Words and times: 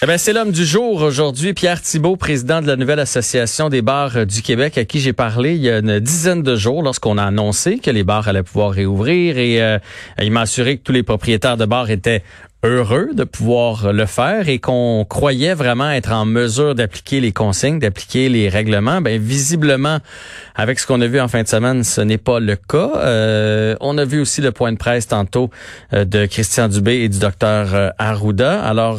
Eh 0.00 0.06
ben, 0.06 0.16
c'est 0.16 0.32
l'homme 0.32 0.52
du 0.52 0.64
jour 0.64 1.02
aujourd'hui, 1.02 1.54
Pierre 1.54 1.82
Thibault, 1.82 2.14
président 2.14 2.62
de 2.62 2.68
la 2.68 2.76
nouvelle 2.76 3.00
association 3.00 3.68
des 3.68 3.82
bars 3.82 4.16
euh, 4.16 4.24
du 4.24 4.42
Québec, 4.42 4.78
à 4.78 4.84
qui 4.84 5.00
j'ai 5.00 5.12
parlé 5.12 5.56
il 5.56 5.60
y 5.60 5.68
a 5.68 5.78
une 5.78 5.98
dizaine 5.98 6.44
de 6.44 6.54
jours 6.54 6.84
lorsqu'on 6.84 7.18
a 7.18 7.24
annoncé 7.24 7.78
que 7.78 7.90
les 7.90 8.04
bars 8.04 8.28
allaient 8.28 8.44
pouvoir 8.44 8.70
réouvrir. 8.70 9.38
Et 9.38 9.60
euh, 9.60 9.80
il 10.22 10.30
m'a 10.30 10.42
assuré 10.42 10.76
que 10.76 10.84
tous 10.84 10.92
les 10.92 11.02
propriétaires 11.02 11.56
de 11.56 11.64
bars 11.64 11.90
étaient 11.90 12.22
heureux 12.64 13.10
de 13.14 13.22
pouvoir 13.22 13.92
le 13.92 14.04
faire 14.06 14.48
et 14.48 14.58
qu'on 14.58 15.06
croyait 15.08 15.54
vraiment 15.54 15.90
être 15.90 16.10
en 16.10 16.26
mesure 16.26 16.74
d'appliquer 16.74 17.20
les 17.20 17.30
consignes, 17.30 17.78
d'appliquer 17.78 18.28
les 18.28 18.48
règlements. 18.48 19.00
Ben 19.00 19.20
visiblement, 19.20 19.98
avec 20.56 20.80
ce 20.80 20.86
qu'on 20.86 21.00
a 21.00 21.06
vu 21.06 21.20
en 21.20 21.28
fin 21.28 21.42
de 21.42 21.48
semaine, 21.48 21.84
ce 21.84 22.00
n'est 22.00 22.18
pas 22.18 22.40
le 22.40 22.56
cas. 22.56 22.90
Euh, 22.96 23.76
on 23.80 23.96
a 23.96 24.04
vu 24.04 24.20
aussi 24.20 24.40
le 24.40 24.50
point 24.50 24.72
de 24.72 24.76
presse 24.76 25.06
tantôt 25.06 25.50
euh, 25.92 26.04
de 26.04 26.26
Christian 26.26 26.68
Dubé 26.68 26.96
et 26.96 27.08
du 27.08 27.20
docteur 27.20 27.74
euh, 27.74 27.90
Arruda. 27.98 28.60
Alors, 28.64 28.98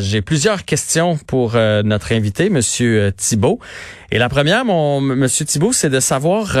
j'ai 0.00 0.20
plusieurs 0.20 0.64
questions 0.64 1.16
pour 1.26 1.54
notre 1.54 2.12
invité, 2.12 2.50
Monsieur 2.50 3.12
Thibault. 3.16 3.58
Et 4.10 4.18
la 4.18 4.28
première, 4.28 4.64
mon 4.64 5.00
Monsieur 5.00 5.44
Thibault, 5.44 5.72
c'est 5.72 5.88
de 5.90 6.00
savoir 6.00 6.58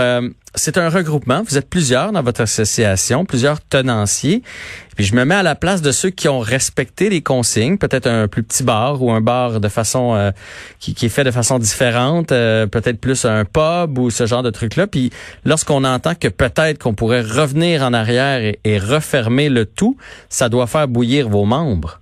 c'est 0.60 0.76
un 0.76 0.90
regroupement. 0.90 1.42
Vous 1.42 1.56
êtes 1.56 1.68
plusieurs 1.68 2.12
dans 2.12 2.22
votre 2.22 2.42
association, 2.42 3.24
plusieurs 3.24 3.60
tenanciers. 3.60 4.42
Puis 4.94 5.06
je 5.06 5.14
me 5.14 5.24
mets 5.24 5.36
à 5.36 5.42
la 5.42 5.54
place 5.54 5.80
de 5.80 5.90
ceux 5.90 6.10
qui 6.10 6.28
ont 6.28 6.40
respecté 6.40 7.08
les 7.08 7.22
consignes, 7.22 7.78
peut-être 7.78 8.06
un 8.06 8.28
plus 8.28 8.42
petit 8.42 8.62
bar 8.62 9.02
ou 9.02 9.10
un 9.10 9.22
bar 9.22 9.60
de 9.60 9.68
façon 9.68 10.14
euh, 10.14 10.30
qui, 10.78 10.90
est 10.92 11.08
fait 11.08 11.24
de 11.24 11.30
façon 11.30 11.58
différente, 11.58 12.32
euh, 12.32 12.66
peut-être 12.66 13.00
plus 13.00 13.24
un 13.24 13.46
pub 13.46 13.98
ou 13.98 14.10
ce 14.10 14.26
genre 14.26 14.42
de 14.42 14.50
truc-là. 14.50 14.86
Puis 14.86 15.10
lorsqu'on 15.46 15.84
entend 15.84 16.14
que 16.14 16.28
peut-être 16.28 16.78
qu'on 16.78 16.94
pourrait 16.94 17.22
revenir 17.22 17.82
en 17.82 17.94
arrière 17.94 18.54
et 18.62 18.78
refermer 18.78 19.48
le 19.48 19.64
tout, 19.64 19.96
ça 20.28 20.50
doit 20.50 20.66
faire 20.66 20.88
bouillir 20.88 21.28
vos 21.30 21.46
membres. 21.46 21.99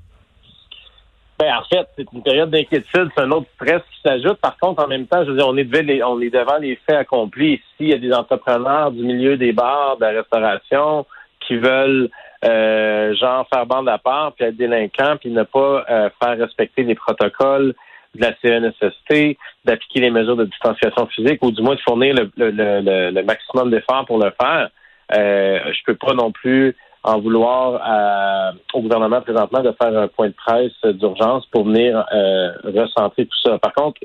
Ben, 1.39 1.55
en 1.55 1.63
fait, 1.63 1.87
c'est 1.97 2.07
une 2.13 2.23
période 2.23 2.51
d'inquiétude, 2.51 3.11
c'est 3.17 3.23
un 3.23 3.31
autre 3.31 3.47
stress 3.55 3.81
qui 3.93 4.01
s'ajoute. 4.05 4.39
Par 4.39 4.57
contre, 4.59 4.85
en 4.85 4.89
même 4.89 5.07
temps, 5.07 5.25
je 5.25 5.31
veux 5.31 5.37
dire, 5.37 5.47
on 5.47 5.57
est, 5.57 5.65
devant 5.65 6.17
on 6.17 6.21
est 6.21 6.31
devant 6.31 6.59
les 6.59 6.77
faits 6.85 6.97
accomplis. 6.97 7.55
Ici, 7.55 7.63
il 7.79 7.89
y 7.91 7.95
a 7.95 7.99
des 7.99 8.13
entrepreneurs 8.13 8.91
du 8.91 9.05
milieu 9.05 9.37
des 9.37 9.53
bars, 9.53 9.97
de 9.99 10.05
la 10.05 10.11
restauration, 10.11 11.07
qui 11.47 11.57
veulent, 11.57 12.11
euh, 12.45 13.15
genre, 13.15 13.47
faire 13.53 13.67
bande 13.67 13.89
à 13.89 13.99
part, 13.99 14.33
puis 14.33 14.47
être 14.47 14.57
délinquants, 14.57 15.17
puis 15.21 15.31
ne 15.31 15.45
pas 15.45 15.85
euh, 15.89 16.11
faire 16.21 16.39
respecter 16.39 16.83
les 16.83 16.97
protocoles 16.97 17.73
de 18.17 18.21
la 18.21 18.35
CNSST, 18.43 19.37
d'appliquer 19.65 20.01
les 20.01 20.11
mesures 20.11 20.37
de 20.37 20.47
distanciation 20.47 21.07
physique, 21.07 21.39
ou 21.45 21.53
du 21.53 21.63
moins 21.63 21.77
de 21.77 21.81
fournir 21.81 22.15
le, 22.15 22.33
le, 22.37 22.51
le, 22.51 23.11
le 23.11 23.23
maximum 23.23 23.71
d'efforts 23.71 24.07
pour 24.07 24.19
le 24.19 24.33
faire. 24.41 24.71
Euh, 25.15 25.61
je 25.73 25.79
peux 25.87 25.95
pas 25.95 26.15
non 26.15 26.33
plus 26.33 26.75
en 27.05 27.21
vouloir 27.21 27.81
à, 27.83 28.53
au 28.75 28.83
gouvernement 28.83 29.21
présentement 29.21 29.61
de 29.61 29.75
faire 29.81 29.97
un 29.97 30.09
point 30.09 30.29
de 30.29 30.35
presse 30.35 30.95
d'urgence 30.95 31.47
pour 31.47 31.65
venir 31.65 32.05
euh, 32.13 32.53
recentrer 32.65 33.27
tout 33.27 33.39
ça. 33.45 33.59
Par 33.59 33.73
contre, 33.73 34.01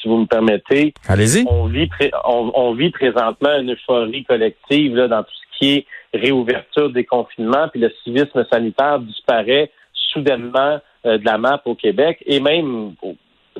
si 0.00 0.08
vous 0.08 0.18
me 0.18 0.26
permettez, 0.26 0.94
allez-y. 1.08 1.44
On 1.48 1.66
vit, 1.66 1.88
on, 2.24 2.72
vit 2.74 2.90
présentement 2.90 3.58
une 3.58 3.72
euphorie 3.72 4.24
collective 4.24 4.94
là, 4.96 5.08
dans 5.08 5.22
tout 5.22 5.30
ce 5.30 5.58
qui 5.58 5.74
est 5.74 5.86
réouverture 6.14 6.90
des 6.90 7.04
confinements, 7.04 7.68
puis 7.68 7.80
le 7.80 7.92
civisme 8.04 8.46
sanitaire 8.50 9.00
disparaît 9.00 9.70
soudainement 9.92 10.78
euh, 11.04 11.18
de 11.18 11.24
la 11.24 11.38
map 11.38 11.60
au 11.64 11.74
Québec 11.74 12.22
et 12.26 12.40
même 12.40 12.94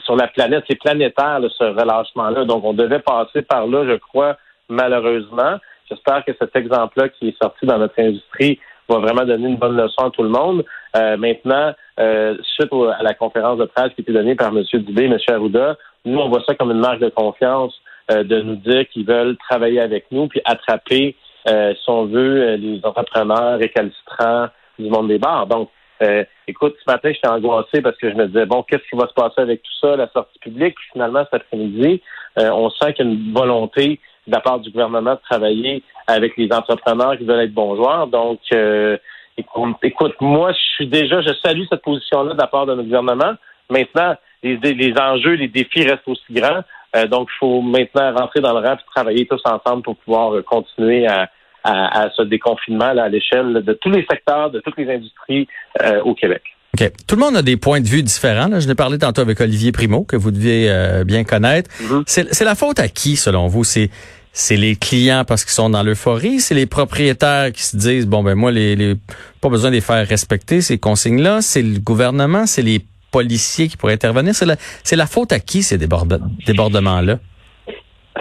sur 0.05 0.17
la 0.17 0.29
planète. 0.29 0.65
C'est 0.69 0.79
planétaire 0.79 1.41
ce 1.57 1.65
relâchement-là. 1.65 2.45
Donc, 2.45 2.65
on 2.65 2.73
devait 2.73 3.01
passer 3.01 3.43
par 3.43 3.67
là, 3.67 3.85
je 3.87 3.97
crois, 3.97 4.37
malheureusement. 4.69 5.59
J'espère 5.91 6.25
que 6.25 6.33
cet 6.39 6.55
exemple-là 6.55 7.09
qui 7.09 7.29
est 7.29 7.43
sorti 7.43 7.67
dans 7.67 7.79
notre 7.79 7.99
industrie 7.99 8.61
va 8.95 9.01
vraiment 9.01 9.25
donner 9.25 9.49
une 9.49 9.57
bonne 9.57 9.77
leçon 9.77 10.07
à 10.07 10.11
tout 10.11 10.23
le 10.23 10.29
monde. 10.29 10.65
Euh, 10.97 11.17
maintenant, 11.17 11.73
euh, 12.01 12.37
suite 12.43 12.73
à 12.73 13.03
la 13.03 13.15
conférence 13.15 13.59
de 13.59 13.65
presse 13.67 13.93
qui 13.95 14.01
a 14.01 14.03
été 14.03 14.13
donnée 14.13 14.35
par 14.35 14.49
M. 14.49 14.63
Dubé, 14.73 15.05
M. 15.05 15.19
Arruda, 15.29 15.77
nous, 16.05 16.19
on 16.19 16.29
voit 16.29 16.43
ça 16.47 16.55
comme 16.55 16.71
une 16.71 16.79
marque 16.79 17.01
de 17.01 17.09
confiance 17.09 17.75
euh, 18.11 18.25
de 18.25 18.41
nous 18.41 18.57
dire 18.57 18.89
qu'ils 18.89 19.07
veulent 19.07 19.37
travailler 19.37 19.81
avec 19.81 20.07
nous 20.11 20.29
puis 20.29 20.41
attraper, 20.45 21.17
si 21.47 21.91
on 21.91 22.05
veut, 22.05 22.57
les 22.57 22.79
entrepreneurs 22.85 23.59
récalcitrants 23.59 24.49
du 24.79 24.91
monde 24.91 25.09
des 25.09 25.19
bars. 25.19 25.47
Donc, 25.47 25.71
écoute, 26.47 26.77
ce 26.85 26.93
matin, 26.93 27.11
j'étais 27.11 27.27
angoissé 27.27 27.81
parce 27.81 27.97
que 27.97 28.11
je 28.11 28.15
me 28.15 28.27
disais, 28.27 28.45
bon, 28.45 28.63
qu'est-ce 28.65 28.83
qui 28.91 28.97
va 28.97 29.09
se 29.09 29.15
passer 29.15 29.41
avec 29.41 29.63
tout 29.63 29.73
ça, 29.81 29.97
la 29.97 30.11
sortie 30.11 30.39
publique? 30.41 30.75
Finalement, 30.93 31.21
cet 31.25 31.41
après-midi, 31.41 32.03
on 32.37 32.69
sent 32.69 32.93
qu'il 32.93 33.07
y 33.07 33.09
a 33.09 33.13
une 33.13 33.33
volonté 33.33 33.99
de 34.29 34.33
la 34.33 34.41
part 34.41 34.61
du 34.61 34.71
gouvernement 34.71 35.15
de 35.15 35.21
travailler 35.29 35.83
avec 36.07 36.37
les 36.37 36.53
entrepreneurs 36.53 37.17
qui 37.17 37.25
veulent 37.25 37.45
être 37.45 37.55
bons 37.55 37.77
joueurs. 37.77 38.07
Donc, 38.07 38.41
euh, 38.53 38.97
écoute, 39.83 40.15
moi, 40.21 40.53
je 40.53 40.75
suis 40.75 40.87
déjà, 40.87 41.21
je 41.23 41.31
salue 41.43 41.65
cette 41.71 41.83
position-là 41.83 42.35
de 42.35 42.39
la 42.39 42.47
part 42.47 42.67
de 42.67 42.75
notre 42.75 42.89
gouvernement. 42.89 43.35
Maintenant, 43.71 44.15
les, 44.43 44.95
enjeux, 45.01 45.35
les 45.35 45.49
défis 45.49 45.83
restent 45.83 46.07
aussi 46.07 46.23
grands. 46.31 46.63
Euh, 46.97 47.07
donc, 47.07 47.29
il 47.35 47.39
faut 47.39 47.61
maintenant 47.61 48.15
rentrer 48.15 48.41
dans 48.41 48.59
le 48.59 48.67
rang 48.67 48.75
et 48.75 48.95
travailler 48.95 49.27
tous 49.27 49.41
ensemble 49.45 49.83
pour 49.83 49.97
pouvoir 49.97 50.35
euh, 50.35 50.43
continuer 50.43 51.07
à, 51.07 51.29
ce 52.17 52.23
déconfinement 52.23 52.87
à 52.87 53.09
l'échelle 53.11 53.63
de 53.63 53.73
tous 53.75 53.91
les 53.91 54.07
secteurs, 54.11 54.51
de 54.51 54.61
toutes 54.61 54.79
les 54.79 54.91
industries 54.91 55.47
au 56.03 56.15
Québec. 56.15 56.41
OK. 56.81 56.91
Tout 57.07 57.17
le 57.17 57.21
monde 57.21 57.37
a 57.37 57.43
des 57.43 57.59
points 57.59 57.83
de 57.83 57.87
vue 57.87 58.03
différents. 58.03 58.49
Je 58.59 58.67
l'ai 58.67 58.75
parlé 58.75 58.97
tantôt 58.97 59.21
avec 59.21 59.39
Olivier 59.39 59.71
Primo, 59.71 60.05
que 60.05 60.17
vous 60.17 60.31
deviez 60.31 60.73
bien 61.05 61.25
connaître. 61.25 61.69
Mm-hmm. 61.83 62.29
C'est 62.31 62.45
la 62.45 62.55
faute 62.55 62.79
à 62.79 62.89
qui, 62.89 63.17
selon 63.17 63.49
vous? 63.49 63.65
C'est 63.65 63.91
c'est 64.33 64.57
les 64.57 64.77
clients 64.77 65.25
parce 65.27 65.45
qu'ils 65.45 65.53
sont 65.53 65.71
dans 65.71 65.83
l'euphorie, 65.83 66.41
c'est 66.41 66.55
les 66.55 66.67
propriétaires 66.67 67.53
qui 67.53 67.63
se 67.63 67.77
disent 67.77 68.07
bon 68.07 68.23
ben 68.23 68.35
moi 68.35 68.51
les, 68.51 68.77
les 68.77 68.95
pas 69.41 69.49
besoin 69.49 69.71
de 69.71 69.77
les 69.77 69.81
faire 69.81 70.07
respecter 70.07 70.61
ces 70.61 70.79
consignes 70.79 71.23
là, 71.23 71.41
c'est 71.41 71.63
le 71.63 71.81
gouvernement, 71.81 72.47
c'est 72.47 72.63
les 72.63 72.81
policiers 73.11 73.69
qui 73.69 73.77
pourraient 73.77 73.95
intervenir, 73.95 74.35
c'est 74.35 74.47
la 74.47 74.57
c'est 74.85 74.97
la 74.97 75.07
faute 75.07 75.33
à 75.33 75.41
qui 75.41 75.63
ces 75.63 75.79
débordements 75.79 77.01
là 77.01 77.19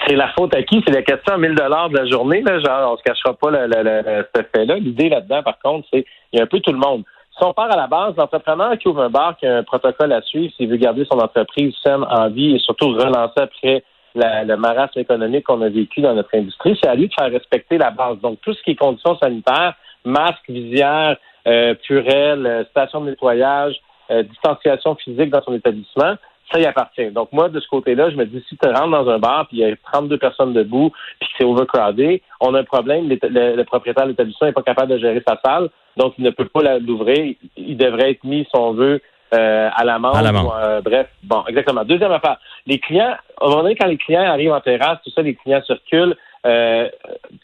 c'est 0.07 0.15
la 0.15 0.29
faute 0.29 0.55
à 0.55 0.63
qui? 0.63 0.81
C'est 0.85 0.93
la 0.93 1.01
question 1.01 1.33
à 1.33 1.37
1000 1.37 1.55
dollars 1.55 1.89
de 1.89 1.97
la 1.97 2.05
journée. 2.05 2.41
Là, 2.41 2.59
genre, 2.59 2.93
on 2.93 2.97
se 2.97 3.03
cachera 3.03 3.33
pas 3.33 3.51
le, 3.51 3.67
le, 3.67 4.25
cet 4.33 4.49
fait-là. 4.55 4.75
L'idée 4.77 5.09
là-dedans, 5.09 5.43
par 5.43 5.59
contre, 5.59 5.87
c'est 5.91 6.05
il 6.31 6.37
y 6.37 6.39
a 6.39 6.43
un 6.43 6.47
peu 6.47 6.59
tout 6.59 6.71
le 6.71 6.77
monde. 6.77 7.03
Si 7.37 7.43
on 7.43 7.53
part 7.53 7.71
à 7.71 7.75
la 7.75 7.87
base, 7.87 8.15
l'entrepreneur 8.17 8.77
qui 8.77 8.87
ouvre 8.87 9.01
un 9.01 9.09
bar, 9.09 9.37
qui 9.37 9.45
a 9.45 9.57
un 9.57 9.63
protocole 9.63 10.11
à 10.11 10.21
suivre, 10.21 10.51
s'il 10.57 10.69
veut 10.69 10.77
garder 10.77 11.05
son 11.11 11.19
entreprise 11.19 11.73
saine 11.83 12.03
en 12.09 12.29
vie 12.29 12.55
et 12.55 12.59
surtout 12.59 12.89
relancer 12.89 13.39
après 13.39 13.83
le 14.15 14.55
marasme 14.55 14.99
économique 14.99 15.45
qu'on 15.45 15.61
a 15.61 15.69
vécu 15.69 16.01
dans 16.01 16.13
notre 16.13 16.35
industrie, 16.35 16.77
c'est 16.81 16.89
à 16.89 16.95
lui 16.95 17.07
de 17.07 17.13
faire 17.13 17.31
respecter 17.31 17.77
la 17.77 17.91
base. 17.91 18.19
Donc, 18.19 18.39
tout 18.41 18.53
ce 18.53 18.61
qui 18.63 18.71
est 18.71 18.75
conditions 18.75 19.17
sanitaires, 19.17 19.75
masque, 20.05 20.49
visière, 20.49 21.17
euh, 21.47 21.75
purelle, 21.75 22.45
euh, 22.45 22.65
station 22.65 23.01
de 23.01 23.11
nettoyage, 23.11 23.75
euh, 24.11 24.23
distanciation 24.23 24.95
physique 24.95 25.29
dans 25.29 25.41
son 25.43 25.53
établissement, 25.53 26.15
ça 26.51 26.59
y 26.59 26.65
appartient. 26.65 27.09
Donc, 27.11 27.31
moi, 27.31 27.49
de 27.49 27.59
ce 27.59 27.67
côté-là, 27.67 28.09
je 28.09 28.15
me 28.15 28.25
dis, 28.25 28.43
si 28.47 28.57
tu 28.57 28.67
rentres 28.67 28.89
dans 28.89 29.09
un 29.09 29.19
bar, 29.19 29.47
puis 29.47 29.57
il 29.57 29.67
y 29.67 29.71
a 29.71 29.75
32 29.91 30.17
personnes 30.17 30.53
debout, 30.53 30.91
puis 31.19 31.29
c'est 31.37 31.43
overcrowded, 31.43 32.21
on 32.39 32.53
a 32.53 32.59
un 32.59 32.63
problème. 32.63 33.09
Le, 33.09 33.63
propriétaire 33.63 34.05
de 34.05 34.11
l'établissement 34.11 34.47
n'est 34.47 34.53
pas 34.53 34.63
capable 34.63 34.91
de 34.93 34.97
gérer 34.97 35.21
sa 35.27 35.39
salle, 35.43 35.69
donc 35.97 36.13
il 36.17 36.23
ne 36.23 36.29
peut 36.29 36.45
pas 36.45 36.79
l'ouvrir. 36.79 37.35
Il 37.57 37.77
devrait 37.77 38.11
être 38.11 38.23
mis, 38.23 38.43
si 38.43 38.55
on 38.55 38.71
veut, 38.71 39.01
euh, 39.33 39.69
à 39.73 39.83
la 39.83 39.99
main. 39.99 40.11
Euh, 40.15 40.81
bref, 40.81 41.07
bon, 41.23 41.43
exactement. 41.47 41.83
Deuxième 41.83 42.11
affaire. 42.11 42.37
Les 42.65 42.79
clients, 42.79 43.15
à 43.41 43.45
un 43.45 43.49
moment 43.49 43.63
donné, 43.63 43.75
quand 43.75 43.87
les 43.87 43.97
clients 43.97 44.23
arrivent 44.23 44.53
en 44.53 44.61
terrasse, 44.61 44.99
tout 45.03 45.11
ça, 45.11 45.21
les 45.21 45.35
clients 45.35 45.61
circulent. 45.63 46.15
Euh, 46.45 46.89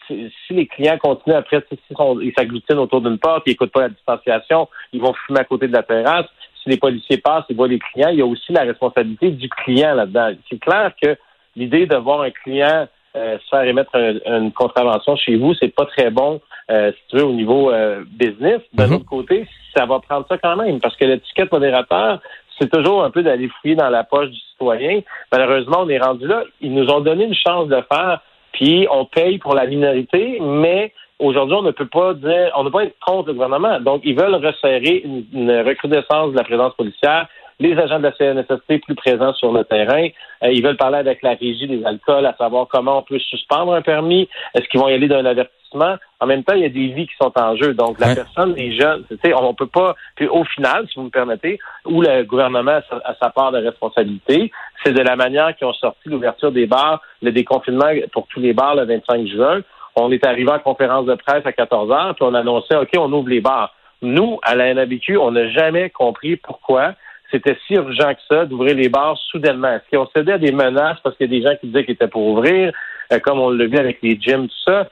si 0.08 0.52
les 0.52 0.68
clients 0.68 0.98
continuent 0.98 1.36
après, 1.36 1.62
ils 1.92 2.34
s'agglutinent 2.38 2.80
autour 2.80 3.02
d'une 3.02 3.18
porte, 3.18 3.44
ils 3.46 3.52
n'écoutent 3.52 3.72
pas 3.72 3.82
la 3.82 3.90
distanciation, 3.90 4.70
ils 4.94 5.02
vont 5.02 5.14
fumer 5.26 5.40
à 5.40 5.44
côté 5.44 5.68
de 5.68 5.74
la 5.74 5.84
terrasse. 5.84 6.28
Si 6.62 6.70
les 6.70 6.78
policiers 6.78 7.18
passent, 7.18 7.44
ils 7.50 7.56
voient 7.56 7.68
les 7.68 7.80
clients. 7.80 8.10
Il 8.10 8.20
y 8.20 8.22
a 8.22 8.26
aussi 8.26 8.54
la 8.54 8.62
responsabilité 8.62 9.32
du 9.32 9.50
client 9.50 9.96
là-dedans. 9.96 10.32
C'est 10.50 10.60
clair 10.60 10.94
que 11.02 11.18
l'idée 11.58 11.86
de 11.86 11.98
voir 11.98 12.22
un 12.22 12.32
client 12.32 12.88
se 13.14 13.50
faire 13.50 13.64
émettre 13.64 13.96
une 13.96 14.52
contravention 14.52 15.16
chez 15.16 15.36
vous, 15.36 15.54
c'est 15.56 15.74
pas 15.74 15.86
très 15.86 16.10
bon, 16.10 16.42
si 16.70 17.02
tu 17.10 17.18
veux, 17.18 17.26
au 17.26 17.34
niveau 17.34 17.72
business. 18.08 18.62
D'un 18.74 18.88
mm-hmm. 18.88 18.94
autre 18.96 19.06
côté, 19.06 19.48
ça 19.76 19.86
va 19.86 20.00
prendre 20.00 20.26
ça 20.28 20.38
quand 20.38 20.56
même, 20.56 20.80
parce 20.80 20.96
que 20.96 21.06
l'étiquette 21.06 21.52
modérateur, 21.52 22.20
c'est 22.60 22.70
toujours 22.70 23.04
un 23.04 23.12
peu 23.12 23.24
d'aller 23.24 23.50
fouiller 23.50 23.76
dans 23.76 23.90
la 23.90 24.04
poche 24.04 24.30
du 24.30 24.40
citoyen. 24.52 25.02
Malheureusement, 25.32 25.80
on 25.82 25.90
est 25.90 26.00
rendu 26.00 26.28
là. 26.28 26.44
Ils 26.62 26.74
nous 26.74 26.88
ont 26.90 27.02
donné 27.02 27.26
une 27.26 27.36
chance 27.36 27.68
de 27.68 27.82
faire, 27.92 28.22
puis 28.52 28.88
on 28.92 29.06
paye 29.06 29.38
pour 29.40 29.56
la 29.56 29.66
minorité, 29.66 30.40
mais 30.42 30.94
aujourd'hui, 31.20 31.56
on 31.56 31.64
ne 31.64 31.72
peut 31.72 31.88
pas 31.88 32.14
dire, 32.14 32.52
on 32.56 32.64
ne 32.64 32.70
peut 32.70 32.78
pas 32.78 32.84
être 32.86 33.00
contre 33.06 33.28
le 33.28 33.34
gouvernement. 33.34 33.80
Donc, 33.80 34.02
ils 34.04 34.16
veulent 34.16 34.36
resserrer 34.36 35.04
une, 35.34 35.52
recrudescence 35.62 36.32
de 36.32 36.38
la 36.38 36.44
présence 36.44 36.74
policière. 36.76 37.28
Les 37.60 37.78
agents 37.78 38.00
de 38.00 38.04
la 38.04 38.12
CNSST 38.14 38.82
plus 38.84 38.96
présents 38.96 39.34
sur 39.34 39.52
le 39.52 39.64
terrain. 39.64 40.08
Euh, 40.44 40.52
ils 40.52 40.64
veulent 40.64 40.78
parler 40.78 40.98
avec 40.98 41.22
la 41.22 41.32
régie 41.32 41.68
des 41.68 41.84
alcools, 41.86 42.26
à 42.26 42.36
savoir 42.38 42.68
comment 42.68 43.00
on 43.00 43.02
peut 43.04 43.20
suspendre 43.20 43.74
un 43.74 43.82
permis. 43.82 44.28
Est-ce 44.54 44.68
qu'ils 44.70 44.80
vont 44.80 44.88
y 44.88 44.94
aller 44.94 45.08
d'un 45.08 45.26
avertissement? 45.26 45.96
En 46.20 46.28
même 46.28 46.44
temps, 46.44 46.54
il 46.54 46.62
y 46.62 46.66
a 46.66 46.70
des 46.70 46.88
vies 46.90 47.08
qui 47.08 47.16
sont 47.20 47.32
en 47.36 47.56
jeu. 47.56 47.74
Donc, 47.74 48.00
la 48.00 48.14
personne, 48.14 48.54
les 48.56 48.78
jeunes, 48.78 49.04
tu 49.10 49.18
sais, 49.24 49.34
on 49.34 49.54
peut 49.54 49.68
pas. 49.68 49.96
Puis 50.16 50.28
au 50.28 50.44
final, 50.44 50.88
si 50.88 50.96
vous 50.96 51.06
me 51.06 51.10
permettez, 51.10 51.60
où 51.86 52.02
le 52.02 52.24
gouvernement 52.24 52.80
a 53.04 53.16
sa 53.22 53.30
part 53.30 53.52
de 53.52 53.58
responsabilité, 53.58 54.52
c'est 54.84 54.94
de 54.94 55.02
la 55.02 55.16
manière 55.16 55.56
qu'ils 55.56 55.68
ont 55.68 55.74
sorti 55.74 56.10
l'ouverture 56.10 56.52
des 56.52 56.68
bars, 56.68 57.02
le 57.22 57.32
déconfinement 57.32 57.90
pour 58.12 58.28
tous 58.28 58.40
les 58.40 58.54
bars 58.54 58.76
le 58.76 58.86
25 58.86 59.28
juin. 59.28 59.62
On 59.96 60.12
est 60.12 60.26
arrivé 60.26 60.52
en 60.52 60.60
conférence 60.60 61.06
de 61.06 61.16
presse 61.16 61.46
à 61.46 61.52
14 61.52 61.92
heures, 61.92 62.16
puis 62.16 62.26
on 62.28 62.34
annonçait, 62.34 62.76
OK, 62.76 62.90
on 62.98 63.12
ouvre 63.12 63.30
les 63.30 63.42
bars. 63.42 63.76
Nous, 64.02 64.40
à 64.44 64.56
la 64.56 64.74
NABQ, 64.74 65.18
on 65.18 65.32
n'a 65.32 65.50
jamais 65.50 65.90
compris 65.90 66.36
pourquoi 66.36 66.94
c'était 67.34 67.58
si 67.66 67.74
urgent 67.74 68.14
que 68.14 68.22
ça 68.30 68.46
d'ouvrir 68.46 68.76
les 68.76 68.90
bars 68.90 69.18
soudainement. 69.32 69.74
Est-ce 69.74 69.98
qu'on 69.98 70.08
cédait 70.16 70.34
à 70.34 70.38
des 70.38 70.52
menaces 70.52 71.00
parce 71.04 71.18
qu'il 71.18 71.32
y 71.32 71.36
a 71.36 71.40
des 71.40 71.46
gens 71.46 71.56
qui 71.60 71.68
disaient 71.68 71.84
qu'ils 71.84 71.96
étaient 71.96 72.08
pour 72.08 72.28
ouvrir, 72.28 72.72
euh, 73.12 73.20
comme 73.20 73.40
on 73.40 73.50
l'a 73.50 73.66
vu 73.66 73.78
avec 73.78 74.00
les 74.04 74.20
gyms, 74.20 74.48
tout 74.48 74.64
ça? 74.66 74.88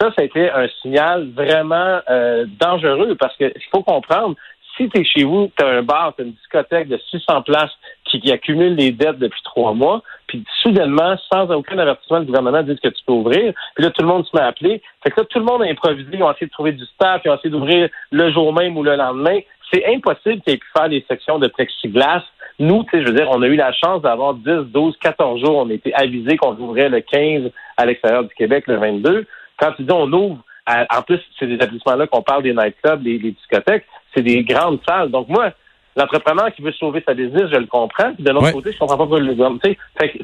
Ça, 0.00 0.08
ça 0.08 0.22
a 0.22 0.24
été 0.24 0.50
un 0.50 0.66
signal 0.82 1.30
vraiment 1.30 2.00
euh, 2.10 2.46
dangereux 2.58 3.14
parce 3.14 3.36
qu'il 3.36 3.52
faut 3.70 3.84
comprendre, 3.84 4.34
si 4.76 4.88
tu 4.88 5.00
es 5.00 5.04
chez 5.04 5.22
vous, 5.22 5.50
tu 5.56 5.64
as 5.64 5.68
un 5.68 5.82
bar, 5.82 6.14
tu 6.16 6.22
as 6.22 6.24
une 6.24 6.32
discothèque 6.32 6.88
de 6.88 6.98
600 7.10 7.42
places 7.42 7.70
qui, 8.04 8.32
accumule 8.32 8.76
les 8.76 8.92
dettes 8.92 9.18
depuis 9.18 9.42
trois 9.42 9.72
mois, 9.72 10.02
puis 10.28 10.44
soudainement, 10.62 11.16
sans 11.32 11.50
aucun 11.50 11.78
avertissement, 11.78 12.20
le 12.20 12.26
gouvernement 12.26 12.62
dit 12.62 12.76
que 12.76 12.88
tu 12.88 13.04
peux 13.04 13.12
ouvrir, 13.12 13.52
puis 13.74 13.84
là, 13.84 13.90
tout 13.90 14.02
le 14.02 14.08
monde 14.08 14.24
se 14.24 14.36
met 14.36 14.42
à 14.42 14.46
appeler. 14.46 14.82
Fait 15.02 15.10
que 15.10 15.20
là, 15.20 15.26
tout 15.28 15.38
le 15.40 15.44
monde 15.44 15.62
a 15.62 15.66
improvisé, 15.66 16.10
ils 16.12 16.22
ont 16.22 16.30
essayé 16.30 16.46
de 16.46 16.52
trouver 16.52 16.72
du 16.72 16.84
staff, 16.84 17.22
ils 17.24 17.30
ont 17.30 17.34
essayé 17.34 17.50
d'ouvrir 17.50 17.88
le 18.12 18.32
jour 18.32 18.52
même 18.52 18.76
ou 18.76 18.84
le 18.84 18.94
lendemain. 18.94 19.40
C'est 19.72 19.84
impossible 19.86 20.40
qu'ils 20.42 20.54
aient 20.54 20.58
pu 20.58 20.68
faire 20.76 20.88
des 20.88 21.04
sections 21.08 21.38
de 21.38 21.48
plexiglas. 21.48 22.22
Nous, 22.58 22.84
tu 22.84 22.90
sais, 22.90 23.02
je 23.02 23.08
veux 23.08 23.14
dire, 23.14 23.28
on 23.30 23.42
a 23.42 23.46
eu 23.46 23.56
la 23.56 23.72
chance 23.72 24.02
d'avoir 24.02 24.34
10, 24.34 24.70
12, 24.72 24.96
14 24.98 25.40
jours. 25.40 25.56
On 25.56 25.70
a 25.70 25.72
été 25.72 25.92
avisés 25.94 26.36
qu'on 26.36 26.56
ouvrait 26.56 26.88
le 26.88 27.00
15 27.00 27.50
à 27.76 27.86
l'extérieur 27.86 28.24
du 28.24 28.34
Québec, 28.34 28.64
le 28.66 28.76
22. 28.76 29.26
Quand 29.58 29.72
tu 29.72 29.82
dis 29.82 29.92
on 29.92 30.12
ouvre, 30.12 30.38
en 30.66 31.02
plus, 31.02 31.20
c'est 31.38 31.46
des 31.46 31.54
établissements-là 31.54 32.06
qu'on 32.06 32.22
parle 32.22 32.42
des 32.42 32.54
nightclubs, 32.54 33.02
des, 33.02 33.18
des 33.18 33.32
discothèques, 33.32 33.86
c'est 34.14 34.22
des 34.22 34.44
grandes 34.44 34.80
salles. 34.86 35.10
Donc 35.10 35.28
moi, 35.28 35.52
l'entrepreneur 35.96 36.52
qui 36.54 36.62
veut 36.62 36.72
sauver 36.72 37.02
sa 37.06 37.14
business, 37.14 37.50
je 37.52 37.58
le 37.58 37.66
comprends. 37.66 38.14
Puis 38.14 38.24
de 38.24 38.30
l'autre 38.30 38.52
côté, 38.52 38.72
je 38.72 38.78
comprends 38.78 38.96
pas 38.96 39.04
pourquoi 39.04 39.20
le. 39.20 39.36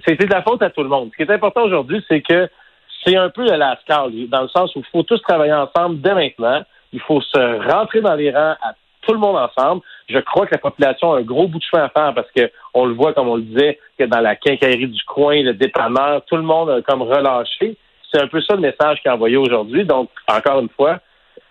C'était 0.07 0.27
de 0.27 0.33
la 0.33 0.43
faute 0.43 0.63
à 0.63 0.71
tout 0.71 0.83
le 0.83 0.89
monde. 0.89 1.11
Ce 1.13 1.17
qui 1.17 1.31
est 1.31 1.35
important 1.35 1.63
aujourd'hui, 1.63 2.05
c'est 2.09 2.23
que 2.23 2.49
c'est 3.05 3.17
un 3.17 3.31
peu 3.31 3.47
de 3.47 3.53
la 3.53 3.79
scale, 3.83 4.13
dans 4.29 4.43
le 4.43 4.49
sens 4.49 4.75
où 4.77 4.81
il 4.81 4.87
faut 4.93 5.03
tous 5.03 5.21
travailler 5.23 5.53
ensemble 5.53 6.01
dès 6.01 6.15
maintenant. 6.15 6.63
Il 6.93 7.01
faut 7.01 7.21
se 7.21 7.73
rentrer 7.73 8.01
dans 8.01 8.15
les 8.15 8.31
rangs 8.31 8.57
à 8.61 8.75
tout 9.02 9.12
le 9.12 9.19
monde 9.19 9.37
ensemble. 9.37 9.82
Je 10.08 10.19
crois 10.19 10.47
que 10.47 10.52
la 10.52 10.58
population 10.58 11.12
a 11.12 11.19
un 11.19 11.23
gros 11.23 11.49
bout 11.49 11.58
de 11.58 11.64
chemin 11.64 11.85
à 11.85 11.88
faire 11.88 12.14
parce 12.14 12.31
que 12.37 12.50
on 12.75 12.87
le 12.87 12.94
voit, 12.94 13.12
comme 13.12 13.29
on 13.29 13.37
le 13.37 13.43
disait, 13.43 13.79
que 13.99 14.05
dans 14.05 14.20
la 14.20 14.37
quincaillerie 14.37 14.88
du 14.88 15.02
coin, 15.05 15.43
le 15.43 15.55
dépanneur, 15.55 16.23
tout 16.26 16.37
le 16.37 16.43
monde 16.43 16.70
a 16.70 16.82
comme 16.82 17.02
relâché. 17.02 17.76
C'est 18.12 18.20
un 18.20 18.26
peu 18.26 18.41
ça 18.41 18.55
le 18.55 18.61
message 18.61 19.00
qui 19.00 19.08
est 19.08 19.11
envoyé 19.11 19.37
aujourd'hui. 19.37 19.85
Donc, 19.85 20.11
encore 20.29 20.61
une 20.61 20.69
fois, 20.70 20.99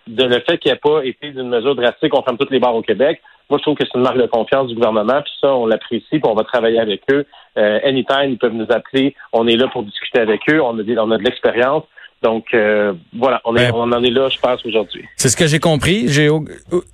de 0.06 0.24
le 0.24 0.40
fait 0.40 0.58
qu'il 0.58 0.70
n'y 0.70 0.76
ait 0.76 0.80
pas 0.82 1.04
été 1.04 1.30
d'une 1.30 1.48
mesure 1.48 1.74
drastique, 1.74 2.12
on 2.16 2.22
ferme 2.22 2.36
toutes 2.36 2.50
les 2.50 2.58
bars 2.58 2.74
au 2.74 2.82
Québec. 2.82 3.22
Moi, 3.48 3.58
je 3.58 3.62
trouve 3.62 3.76
que 3.76 3.84
c'est 3.84 3.98
une 3.98 4.04
marque 4.04 4.18
de 4.18 4.26
confiance 4.26 4.68
du 4.68 4.74
gouvernement, 4.74 5.22
puis 5.22 5.32
ça, 5.40 5.52
on 5.54 5.66
l'apprécie, 5.66 6.06
puis 6.10 6.22
on 6.24 6.34
va 6.34 6.44
travailler 6.44 6.78
avec 6.78 7.02
eux. 7.10 7.26
Euh, 7.58 7.80
anytime, 7.82 8.30
ils 8.30 8.38
peuvent 8.38 8.54
nous 8.54 8.70
appeler. 8.70 9.14
On 9.32 9.46
est 9.48 9.56
là 9.56 9.66
pour 9.68 9.82
discuter 9.82 10.20
avec 10.20 10.42
eux. 10.50 10.60
On 10.62 10.78
a, 10.78 10.82
on 11.02 11.10
a 11.10 11.18
de 11.18 11.24
l'expérience. 11.24 11.84
Donc 12.22 12.46
euh, 12.52 12.92
voilà, 13.16 13.40
on, 13.44 13.56
est, 13.56 13.70
on 13.72 13.82
en 13.82 14.02
est 14.02 14.10
là, 14.10 14.28
je 14.28 14.38
pense, 14.38 14.64
aujourd'hui. 14.66 15.04
C'est 15.16 15.28
ce 15.28 15.36
que 15.36 15.46
j'ai 15.46 15.58
compris. 15.58 16.08
J'ai 16.08 16.28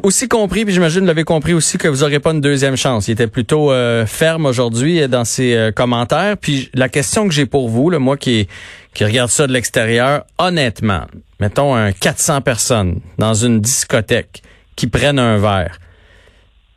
aussi 0.02 0.28
compris, 0.28 0.64
puis 0.64 0.72
j'imagine 0.72 1.00
vous 1.00 1.06
l'avez 1.06 1.24
compris 1.24 1.52
aussi, 1.52 1.78
que 1.78 1.88
vous 1.88 2.00
n'aurez 2.00 2.20
pas 2.20 2.30
une 2.30 2.40
deuxième 2.40 2.76
chance. 2.76 3.08
Il 3.08 3.12
était 3.12 3.26
plutôt 3.26 3.72
euh, 3.72 4.06
ferme 4.06 4.46
aujourd'hui 4.46 5.08
dans 5.08 5.24
ses 5.24 5.70
commentaires. 5.74 6.36
Puis 6.36 6.70
la 6.74 6.88
question 6.88 7.26
que 7.26 7.34
j'ai 7.34 7.46
pour 7.46 7.68
vous, 7.68 7.90
là, 7.90 7.98
moi 7.98 8.16
qui, 8.16 8.46
qui 8.94 9.04
regarde 9.04 9.30
ça 9.30 9.46
de 9.46 9.52
l'extérieur, 9.52 10.24
honnêtement, 10.38 11.02
mettons 11.40 11.74
un 11.74 11.92
400 11.92 12.42
personnes 12.42 13.00
dans 13.18 13.34
une 13.34 13.60
discothèque 13.60 14.42
qui 14.76 14.86
prennent 14.86 15.18
un 15.18 15.38
verre 15.38 15.78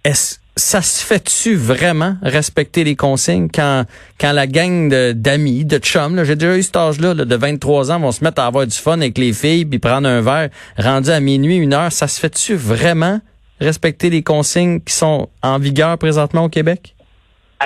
est-ce 0.04 0.38
ça 0.60 0.82
se 0.82 1.06
fait-tu 1.06 1.56
vraiment 1.56 2.16
respecter 2.22 2.84
les 2.84 2.96
consignes 2.96 3.50
quand 3.54 3.86
quand 4.20 4.34
la 4.34 4.48
gang 4.48 4.90
d'amis, 5.14 5.66
de, 5.66 5.78
chums, 5.78 6.24
j'ai 6.24 6.36
déjà 6.36 6.58
eu 6.58 6.62
cet 6.62 6.76
âge-là 6.76 7.14
de 7.14 7.36
23 7.36 7.92
ans, 7.92 8.00
vont 8.00 8.12
se 8.12 8.24
mettre 8.24 8.42
à 8.42 8.46
avoir 8.46 8.68
du 8.68 8.76
fun 8.76 9.00
avec 9.00 9.18
les 9.18 9.34
filles 9.34 9.66
puis 9.66 9.80
prendre 9.80 10.08
un 10.08 10.22
verre 10.22 10.50
rendu 10.78 11.10
à 11.10 11.20
minuit, 11.20 11.56
une 11.56 11.74
heure, 11.74 11.92
ça 11.92 12.08
se 12.08 12.20
fait-tu 12.20 12.56
vraiment 12.56 13.20
respecter 13.62 14.10
les 14.10 14.22
consignes 14.22 14.82
qui 14.82 14.94
sont 14.94 15.30
en 15.42 15.58
vigueur 15.58 15.98
présentement 15.98 16.46
au 16.46 16.50
Québec? 16.50 16.96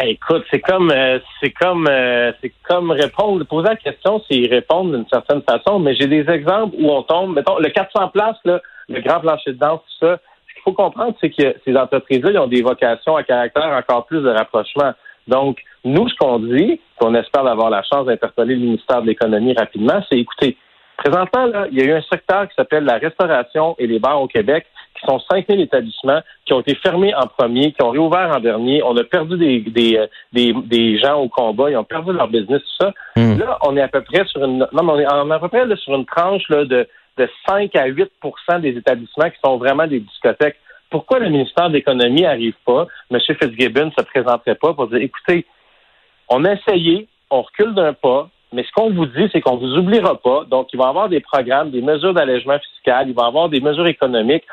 écoute, 0.02 0.44
c'est 0.50 0.60
comme 0.60 0.92
euh, 0.92 1.20
c'est 1.40 1.52
comme 1.52 1.88
euh, 1.88 2.32
c'est 2.42 2.52
comme 2.68 2.92
répondre, 2.92 3.46
poser 3.46 3.70
la 3.70 3.76
question, 3.76 4.22
c'est 4.30 4.48
répondre 4.48 4.96
d'une 4.96 5.08
certaine 5.08 5.42
façon, 5.44 5.80
mais 5.80 5.96
j'ai 5.96 6.08
des 6.08 6.28
exemples 6.30 6.76
où 6.80 6.90
on 6.90 7.04
tombe, 7.04 7.36
mettons, 7.36 7.60
le 7.60 7.70
400 7.70 8.10
places, 8.10 8.38
là, 8.46 8.60
le 8.90 9.02
grand 9.02 9.20
plancher 9.20 9.54
de 9.54 9.60
danse, 9.60 9.82
tout 10.00 10.08
ça, 10.08 10.20
qu'il 10.64 10.72
faut 10.72 10.84
comprendre, 10.84 11.16
c'est 11.20 11.30
que 11.30 11.56
ces 11.66 11.76
entreprises-là, 11.76 12.32
ils 12.32 12.40
ont 12.40 12.48
des 12.48 12.62
vocations 12.62 13.16
à 13.16 13.24
caractère 13.24 13.68
encore 13.68 14.06
plus 14.06 14.22
de 14.22 14.30
rapprochement. 14.30 14.94
Donc, 15.28 15.60
nous, 15.86 16.08
ce 16.08 16.16
qu'on 16.16 16.40
dit, 16.40 16.80
qu'on 17.00 17.16
espère 17.16 17.46
avoir 17.48 17.70
la 17.70 17.84
chance 17.84 18.06
d'interpeller 18.06 18.56
le 18.56 18.62
ministère 18.62 19.02
de 19.02 19.08
l'Économie 19.08 19.54
rapidement, 19.58 20.02
c'est 20.10 20.20
écoutez, 20.20 20.58
présentement, 20.98 21.46
là, 21.46 21.68
il 21.72 21.78
y 21.78 21.82
a 21.82 21.86
eu 21.86 21.94
un 21.94 22.02
secteur 22.02 22.48
qui 22.48 22.56
s'appelle 22.56 22.86
la 22.86 22.98
restauration 22.98 23.76
et 23.80 23.88
les 23.88 24.00
bars 24.00 24.22
au 24.22 24.28
Québec, 24.28 24.66
qui 25.00 25.06
sont 25.06 25.20
5000 25.20 25.60
établissements 25.60 26.22
qui 26.46 26.54
ont 26.54 26.62
été 26.62 26.76
fermés 26.76 27.14
en 27.16 27.28
premier, 27.28 27.72
qui 27.72 27.82
ont 27.82 27.90
réouvert 27.90 28.32
en 28.36 28.40
dernier. 28.40 28.84
On 28.84 28.96
a 28.96 29.04
perdu 29.04 29.38
des, 29.38 29.60
des, 29.62 29.98
euh, 29.98 30.08
des, 30.32 30.54
des 30.66 30.98
gens 31.00 31.16
au 31.16 31.30
combat, 31.30 31.72
ils 31.72 31.78
ont 31.78 31.84
perdu 31.84 32.14
leur 32.14 32.28
business, 32.28 32.62
tout 32.62 32.86
ça. 32.86 32.94
Hmm. 33.16 33.40
Là, 33.40 33.58
on 33.66 33.76
est 33.76 33.82
à 33.82 33.88
peu 33.88 34.02
près 34.02 34.26
sur 34.26 34.44
une, 34.44 34.60
non, 34.72 34.90
on 34.90 35.00
est, 35.00 35.06
à 35.06 35.40
peu 35.40 35.48
près 35.48 35.66
sur 35.78 35.96
une 35.96 36.06
tranche 36.06 36.48
là, 36.50 36.66
de 36.66 36.88
de 37.18 37.30
5 37.48 37.76
à 37.76 37.88
8% 37.88 38.62
des 38.62 38.78
établissements 38.78 39.30
qui 39.30 39.38
sont 39.44 39.58
vraiment 39.58 39.88
des 39.88 40.00
discothèques. 40.00 40.58
Pourquoi 40.90 41.20
le 41.20 41.30
ministère 41.30 41.70
de 41.70 41.74
l'Économie 41.74 42.22
n'arrive 42.22 42.56
pas? 42.66 42.88
M. 43.12 43.20
Fitzgibbon 43.20 43.86
ne 43.86 43.92
se 43.92 44.06
présenterait 44.06 44.56
pas 44.56 44.74
pour 44.74 44.88
dire, 44.88 45.02
écoutez, 45.02 45.46
on 46.30 46.46
a 46.46 46.54
essayé, 46.54 47.08
on 47.30 47.42
recule 47.42 47.74
d'un 47.74 47.94
pas, 47.94 48.30
mais 48.52 48.64
ce 48.64 48.72
qu'on 48.72 48.92
vous 48.92 49.08
dit, 49.08 49.28
c'est 49.32 49.42
qu'on 49.42 49.58
vous 49.58 49.76
oubliera 49.76 50.16
pas. 50.22 50.46
Donc, 50.46 50.70
il 50.74 50.78
va 50.78 50.86
y 50.86 50.90
avoir 50.90 51.10
des 51.10 51.20
programmes, 51.20 51.72
des 51.72 51.82
mesures 51.82 52.14
d'allègement 52.14 52.60
fiscal, 52.60 53.10
il 53.10 53.16
va 53.16 53.24
y 53.24 53.28
avoir 53.28 53.50
des 53.50 53.60
mesures 53.60 53.88
économiques. 53.88 54.46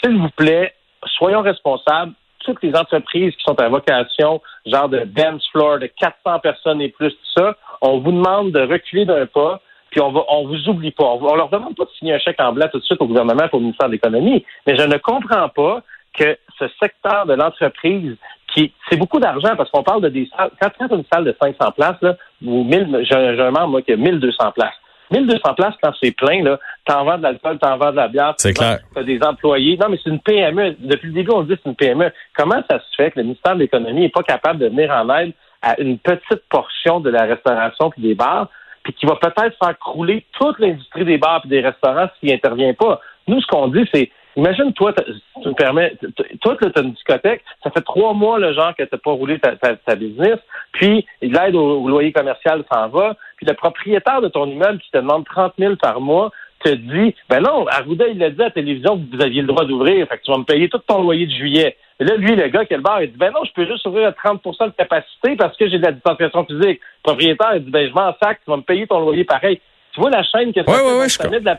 S'il 0.00 0.16
vous 0.16 0.30
plaît, 0.30 0.74
soyons 1.16 1.42
responsables. 1.42 2.12
Toutes 2.40 2.62
les 2.62 2.76
entreprises 2.76 3.34
qui 3.34 3.42
sont 3.42 3.58
à 3.60 3.68
vocation, 3.68 4.40
genre 4.66 4.88
de 4.88 5.00
dance 5.00 5.46
floor, 5.50 5.80
de 5.80 5.86
400 5.86 6.38
personnes 6.40 6.80
et 6.80 6.90
plus, 6.90 7.10
tout 7.10 7.40
ça, 7.40 7.56
on 7.80 7.98
vous 7.98 8.12
demande 8.12 8.52
de 8.52 8.60
reculer 8.60 9.04
d'un 9.04 9.26
pas, 9.26 9.60
puis 9.90 10.00
on 10.00 10.12
va, 10.12 10.24
on 10.28 10.46
vous 10.46 10.68
oublie 10.68 10.90
pas. 10.90 11.04
On, 11.04 11.34
leur 11.34 11.48
demande 11.48 11.76
pas 11.76 11.84
de 11.84 11.90
signer 11.98 12.14
un 12.14 12.18
chèque 12.18 12.40
en 12.40 12.52
blanc 12.52 12.66
tout 12.70 12.78
de 12.78 12.84
suite 12.84 13.00
au 13.00 13.06
gouvernement 13.06 13.48
pour 13.48 13.58
le 13.58 13.64
ministère 13.66 13.88
de 13.88 13.92
l'Économie, 13.92 14.44
mais 14.66 14.76
je 14.76 14.82
ne 14.82 14.96
comprends 14.98 15.48
pas 15.48 15.82
que 16.12 16.36
ce 16.58 16.64
secteur 16.80 17.26
de 17.26 17.34
l'entreprise 17.34 18.16
qui 18.54 18.72
c'est 18.88 18.96
beaucoup 18.96 19.20
d'argent 19.20 19.54
parce 19.56 19.70
qu'on 19.70 19.82
parle 19.82 20.02
de 20.02 20.08
des 20.08 20.28
salles. 20.34 20.50
Quand 20.60 20.70
tu 20.70 20.84
as 20.84 20.96
une 20.96 21.04
salle 21.12 21.24
de 21.24 21.36
500 21.40 21.72
places 21.72 22.00
là, 22.00 22.16
ou 22.44 22.64
1000, 22.64 23.04
j'ai 23.08 23.14
un 23.14 23.50
membre 23.50 23.68
moi 23.68 23.82
qui 23.82 23.92
a 23.92 23.96
1200 23.96 24.52
places. 24.52 24.74
1200 25.10 25.54
places 25.54 25.74
quand 25.82 25.92
c'est 26.02 26.10
plein 26.10 26.42
là, 26.42 26.58
t'en 26.84 27.04
vends 27.04 27.18
de 27.18 27.22
l'alcool, 27.22 27.58
t'en 27.58 27.76
vends 27.76 27.92
de 27.92 27.96
la 27.96 28.08
bière, 28.08 28.34
c'est 28.38 28.54
clair. 28.54 28.80
T'as 28.94 29.02
des 29.02 29.20
employés. 29.22 29.76
Non 29.76 29.88
mais 29.88 29.98
c'est 30.02 30.10
une 30.10 30.20
PME. 30.20 30.76
Depuis 30.80 31.08
le 31.08 31.14
début 31.14 31.30
on 31.32 31.42
dit 31.42 31.54
que 31.54 31.60
c'est 31.62 31.68
une 31.68 31.76
PME. 31.76 32.10
Comment 32.36 32.62
ça 32.68 32.80
se 32.80 32.94
fait 32.96 33.10
que 33.10 33.18
le 33.18 33.24
ministère 33.24 33.54
de 33.54 33.60
l'Économie 33.60 34.00
n'est 34.00 34.08
pas 34.08 34.22
capable 34.22 34.58
de 34.58 34.66
venir 34.66 34.90
en 34.90 35.08
aide 35.16 35.32
à 35.62 35.80
une 35.80 35.98
petite 35.98 36.42
portion 36.48 37.00
de 37.00 37.10
la 37.10 37.24
restauration 37.24 37.90
puis 37.90 38.02
des 38.02 38.14
bars 38.14 38.48
puis 38.86 38.92
qui 38.92 39.06
va 39.06 39.16
peut-être 39.16 39.56
faire 39.58 39.76
crouler 39.80 40.24
toute 40.38 40.60
l'industrie 40.60 41.04
des 41.04 41.18
bars 41.18 41.42
et 41.44 41.48
des 41.48 41.60
restaurants 41.60 42.06
s'il 42.20 42.32
intervient 42.32 42.72
pas. 42.72 43.00
Nous, 43.26 43.40
ce 43.40 43.46
qu'on 43.48 43.66
dit, 43.66 43.84
c'est 43.92 44.10
Imagine, 44.36 44.74
toi, 44.74 44.92
tu 44.92 45.48
me 45.48 45.54
permets, 45.54 45.96
toi, 46.42 46.58
tu 46.60 46.66
as 46.66 46.82
une 46.82 46.92
discothèque, 46.92 47.42
ça 47.64 47.70
fait 47.70 47.80
trois 47.80 48.12
mois, 48.12 48.38
le 48.38 48.52
genre, 48.52 48.76
que 48.76 48.82
tu 48.82 48.98
pas 48.98 49.10
roulé 49.10 49.38
ta, 49.38 49.96
business, 49.96 50.36
puis 50.72 51.06
l'aide 51.22 51.56
au, 51.56 51.88
loyer 51.88 52.12
commercial 52.12 52.62
s'en 52.70 52.88
va, 52.88 53.16
puis 53.38 53.46
le 53.46 53.54
propriétaire 53.54 54.20
de 54.20 54.28
ton 54.28 54.44
immeuble 54.44 54.78
qui 54.80 54.90
te 54.90 54.98
demande 54.98 55.24
30 55.24 55.54
000 55.58 55.76
par 55.76 56.02
mois 56.02 56.32
te 56.68 56.74
dit, 56.74 57.14
ben 57.28 57.40
non, 57.40 57.66
Arruda, 57.68 58.06
il 58.08 58.18
l'a 58.18 58.30
dit 58.30 58.40
à 58.40 58.46
la 58.46 58.50
télévision 58.50 58.98
que 58.98 59.16
vous 59.16 59.22
aviez 59.22 59.42
le 59.42 59.46
droit 59.46 59.64
d'ouvrir, 59.64 60.06
fait 60.08 60.18
que 60.18 60.22
tu 60.22 60.30
vas 60.30 60.38
me 60.38 60.44
payer 60.44 60.68
tout 60.68 60.78
ton 60.86 61.02
loyer 61.02 61.26
de 61.26 61.32
juillet. 61.32 61.76
Et 61.98 62.04
là, 62.04 62.16
lui, 62.16 62.34
le 62.34 62.48
gars 62.48 62.64
qui 62.64 62.74
est 62.74 62.76
le 62.76 62.82
bar, 62.82 63.02
il 63.02 63.10
dit, 63.10 63.18
ben 63.18 63.32
non, 63.32 63.44
je 63.44 63.52
peux 63.52 63.66
juste 63.66 63.86
ouvrir 63.86 64.08
à 64.08 64.12
30 64.12 64.42
de 64.44 64.70
capacité 64.76 65.36
parce 65.36 65.56
que 65.56 65.68
j'ai 65.68 65.78
de 65.78 65.84
la 65.84 65.92
distanciation 65.92 66.44
physique. 66.44 66.80
Le 66.80 67.02
propriétaire, 67.02 67.56
il 67.56 67.64
dit, 67.64 67.70
ben 67.70 67.88
je 67.88 67.94
m'en 67.94 68.14
sac, 68.22 68.40
tu 68.44 68.50
vas 68.50 68.56
me 68.56 68.62
payer 68.62 68.86
ton 68.86 69.00
loyer 69.00 69.24
pareil. 69.24 69.60
Tu 69.94 70.00
vois 70.00 70.10
la 70.10 70.22
chaîne 70.24 70.52
que 70.52 70.62
ça, 70.62 70.98
ouais, 70.98 71.08
ça 71.08 71.28
met 71.30 71.40
de 71.40 71.46
la... 71.46 71.58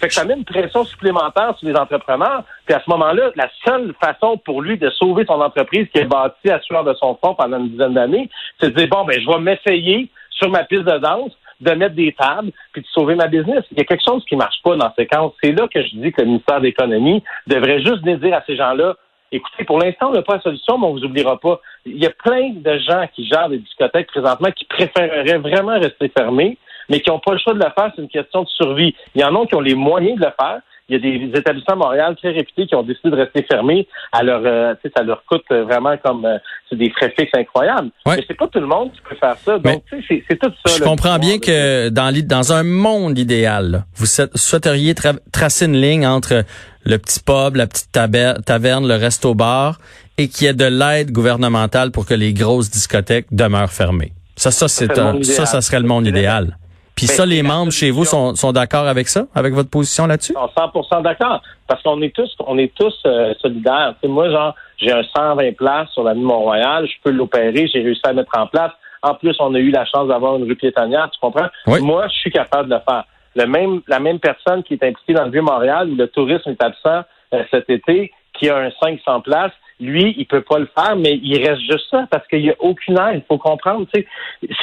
Fait 0.00 0.06
que 0.06 0.14
ça 0.14 0.24
met 0.24 0.34
une 0.34 0.44
pression 0.44 0.84
supplémentaire 0.84 1.56
sur 1.58 1.68
les 1.68 1.74
entrepreneurs. 1.74 2.44
Puis 2.66 2.74
à 2.74 2.80
ce 2.84 2.88
moment-là, 2.90 3.32
la 3.34 3.50
seule 3.64 3.92
façon 4.00 4.36
pour 4.44 4.62
lui 4.62 4.78
de 4.78 4.90
sauver 4.90 5.24
son 5.26 5.40
entreprise 5.40 5.88
qui 5.92 5.98
est 5.98 6.04
bâtie 6.04 6.50
à 6.50 6.60
sueur 6.60 6.84
de 6.84 6.94
son 6.94 7.16
fond 7.16 7.34
pendant 7.34 7.58
une 7.58 7.70
dizaine 7.70 7.94
d'années, 7.94 8.30
c'est 8.60 8.70
de 8.70 8.76
dire, 8.76 8.88
bon, 8.88 9.04
ben 9.04 9.20
je 9.20 9.26
vais 9.26 9.40
m'essayer 9.40 10.08
sur 10.30 10.50
ma 10.50 10.62
piste 10.62 10.84
de 10.84 10.98
danse 10.98 11.32
de 11.64 11.70
mettre 11.72 11.94
des 11.94 12.12
tables 12.12 12.52
puis 12.72 12.82
de 12.82 12.86
sauver 12.88 13.14
ma 13.14 13.26
business. 13.26 13.64
Il 13.72 13.78
y 13.78 13.80
a 13.80 13.84
quelque 13.84 14.04
chose 14.04 14.24
qui 14.28 14.36
marche 14.36 14.60
pas 14.62 14.76
dans 14.76 14.92
ces 14.96 15.06
cas. 15.06 15.22
C'est 15.42 15.52
là 15.52 15.66
que 15.68 15.82
je 15.82 15.96
dis 15.96 16.12
que 16.12 16.20
le 16.20 16.28
ministère 16.28 16.60
de 16.60 16.66
l'Économie 16.66 17.22
devrait 17.46 17.80
juste 17.80 18.02
dire 18.04 18.34
à 18.34 18.42
ces 18.46 18.56
gens-là, 18.56 18.96
Écoutez, 19.32 19.64
pour 19.64 19.80
l'instant, 19.80 20.10
on 20.10 20.12
n'a 20.12 20.22
pas 20.22 20.36
la 20.36 20.42
solution, 20.42 20.78
mais 20.78 20.86
on 20.86 20.92
vous 20.92 21.04
oubliera 21.04 21.40
pas. 21.40 21.60
Il 21.84 22.00
y 22.00 22.06
a 22.06 22.10
plein 22.10 22.50
de 22.50 22.78
gens 22.78 23.04
qui 23.12 23.26
gèrent 23.26 23.48
des 23.48 23.58
discothèques 23.58 24.06
présentement 24.06 24.50
qui 24.52 24.64
préféreraient 24.64 25.38
vraiment 25.38 25.76
rester 25.76 26.08
fermés, 26.16 26.56
mais 26.88 27.00
qui 27.00 27.10
n'ont 27.10 27.18
pas 27.18 27.32
le 27.32 27.38
choix 27.38 27.52
de 27.52 27.58
le 27.58 27.70
faire. 27.76 27.90
C'est 27.96 28.02
une 28.02 28.08
question 28.08 28.44
de 28.44 28.48
survie. 28.48 28.94
Il 29.16 29.22
y 29.22 29.24
en 29.24 29.34
a 29.34 29.44
qui 29.46 29.56
ont 29.56 29.60
les 29.60 29.74
moyens 29.74 30.20
de 30.20 30.24
le 30.24 30.32
faire. 30.38 30.60
Il 30.90 30.96
y 30.96 30.96
a 30.96 30.98
des 31.30 31.38
établissements 31.38 31.72
à 31.74 31.76
Montréal 31.76 32.14
très 32.16 32.30
réputés 32.32 32.66
qui 32.66 32.74
ont 32.74 32.82
décidé 32.82 33.08
de 33.10 33.16
rester 33.16 33.42
fermés. 33.50 33.88
À 34.12 34.22
leur, 34.22 34.42
euh, 34.44 34.74
ça 34.94 35.02
leur 35.02 35.24
coûte 35.24 35.44
vraiment 35.50 35.96
comme 36.04 36.26
euh, 36.26 36.36
c'est 36.68 36.76
des 36.76 36.90
frais 36.90 37.12
fixes 37.18 37.32
incroyables. 37.38 37.88
Ouais. 38.04 38.16
Mais 38.16 38.24
c'est 38.28 38.36
pas 38.36 38.48
tout 38.48 38.60
le 38.60 38.66
monde 38.66 38.92
qui 38.92 39.00
peut 39.08 39.16
faire 39.16 39.36
ça. 39.38 39.58
Donc, 39.58 39.82
tu 39.88 39.96
sais, 40.00 40.04
c'est- 40.08 40.24
c'est 40.28 40.38
tout 40.38 40.50
ça. 40.66 40.74
Je 40.76 40.80
là, 40.80 40.86
comprends 40.86 41.18
bien 41.18 41.38
que 41.38 41.88
dans, 41.88 42.14
dans 42.26 42.52
un 42.52 42.64
monde 42.64 43.18
idéal, 43.18 43.70
là, 43.70 43.84
vous 43.96 44.04
souhaiteriez 44.34 44.92
tra- 44.92 45.18
tracer 45.32 45.64
une 45.64 45.80
ligne 45.80 46.06
entre 46.06 46.44
le 46.84 46.98
petit 46.98 47.20
pub, 47.20 47.56
la 47.56 47.66
petite 47.66 47.90
taverne, 47.92 48.86
le 48.86 48.96
resto-bar, 48.96 49.78
et 50.18 50.28
qu'il 50.28 50.46
y 50.46 50.50
ait 50.50 50.54
de 50.54 50.66
l'aide 50.66 51.12
gouvernementale 51.12 51.92
pour 51.92 52.04
que 52.04 52.12
les 52.14 52.34
grosses 52.34 52.70
discothèques 52.70 53.26
demeurent 53.32 53.72
fermées. 53.72 54.12
Ça, 54.36 54.50
ça, 54.50 54.68
c'est 54.68 54.92
ça, 55.22 55.46
ça 55.46 55.60
serait 55.62 55.80
le 55.80 55.86
monde 55.86 56.06
idéal. 56.06 56.58
Puis 56.94 57.06
Mais 57.08 57.14
ça, 57.14 57.26
les 57.26 57.42
la 57.42 57.48
membres 57.48 57.72
chez 57.72 57.90
vous 57.90 58.04
sont, 58.04 58.34
sont 58.36 58.52
d'accord 58.52 58.86
avec 58.86 59.08
ça, 59.08 59.26
avec 59.34 59.52
votre 59.52 59.70
position 59.70 60.06
là-dessus? 60.06 60.34
Je 60.34 60.38
suis 60.38 60.80
100% 60.82 61.02
d'accord. 61.02 61.42
Parce 61.66 61.82
qu'on 61.82 62.00
est 62.02 62.14
tous, 62.14 62.30
on 62.46 62.58
est 62.58 62.72
tous 62.74 62.94
euh, 63.06 63.34
solidaires. 63.40 63.94
Moi, 64.04 64.30
genre, 64.30 64.54
j'ai 64.78 64.92
un 64.92 65.02
120 65.02 65.56
places 65.56 65.88
sur 65.90 66.04
l'avenue 66.04 66.24
Mont-Royal, 66.24 66.86
je 66.86 66.94
peux 67.02 67.10
l'opérer, 67.10 67.66
j'ai 67.72 67.82
réussi 67.82 68.02
à 68.04 68.10
le 68.10 68.16
mettre 68.16 68.38
en 68.38 68.46
place. 68.46 68.72
En 69.02 69.14
plus, 69.14 69.34
on 69.38 69.54
a 69.54 69.58
eu 69.58 69.70
la 69.70 69.84
chance 69.84 70.08
d'avoir 70.08 70.36
une 70.36 70.44
rue 70.44 70.56
piétonnière, 70.56 71.10
tu 71.10 71.18
comprends? 71.20 71.48
Oui. 71.66 71.80
Moi, 71.80 72.06
je 72.08 72.14
suis 72.14 72.30
capable 72.30 72.68
de 72.68 72.74
le 72.74 72.80
faire. 72.88 73.04
Le 73.36 73.46
même, 73.46 73.80
la 73.88 73.98
même 73.98 74.20
personne 74.20 74.62
qui 74.62 74.74
est 74.74 74.84
impliquée 74.84 75.14
dans 75.14 75.24
le 75.24 75.30
Vieux-Montréal, 75.30 75.90
où 75.90 75.96
le 75.96 76.06
tourisme 76.08 76.50
est 76.50 76.62
absent 76.62 77.04
euh, 77.34 77.42
cet 77.50 77.68
été, 77.68 78.12
qui 78.34 78.48
a 78.48 78.56
un 78.56 78.70
500 78.82 79.20
places, 79.22 79.52
lui, 79.80 80.14
il 80.16 80.26
peut 80.26 80.42
pas 80.42 80.58
le 80.58 80.68
faire, 80.76 80.96
mais 80.96 81.18
il 81.22 81.36
reste 81.46 81.62
juste 81.62 81.90
ça 81.90 82.06
parce 82.10 82.26
qu'il 82.28 82.42
n'y 82.42 82.50
a 82.50 82.56
aucune 82.60 82.98
aide. 82.98 83.16
Il 83.16 83.24
faut 83.28 83.38
comprendre. 83.38 83.86
tu 83.92 84.00
sais. 84.00 84.06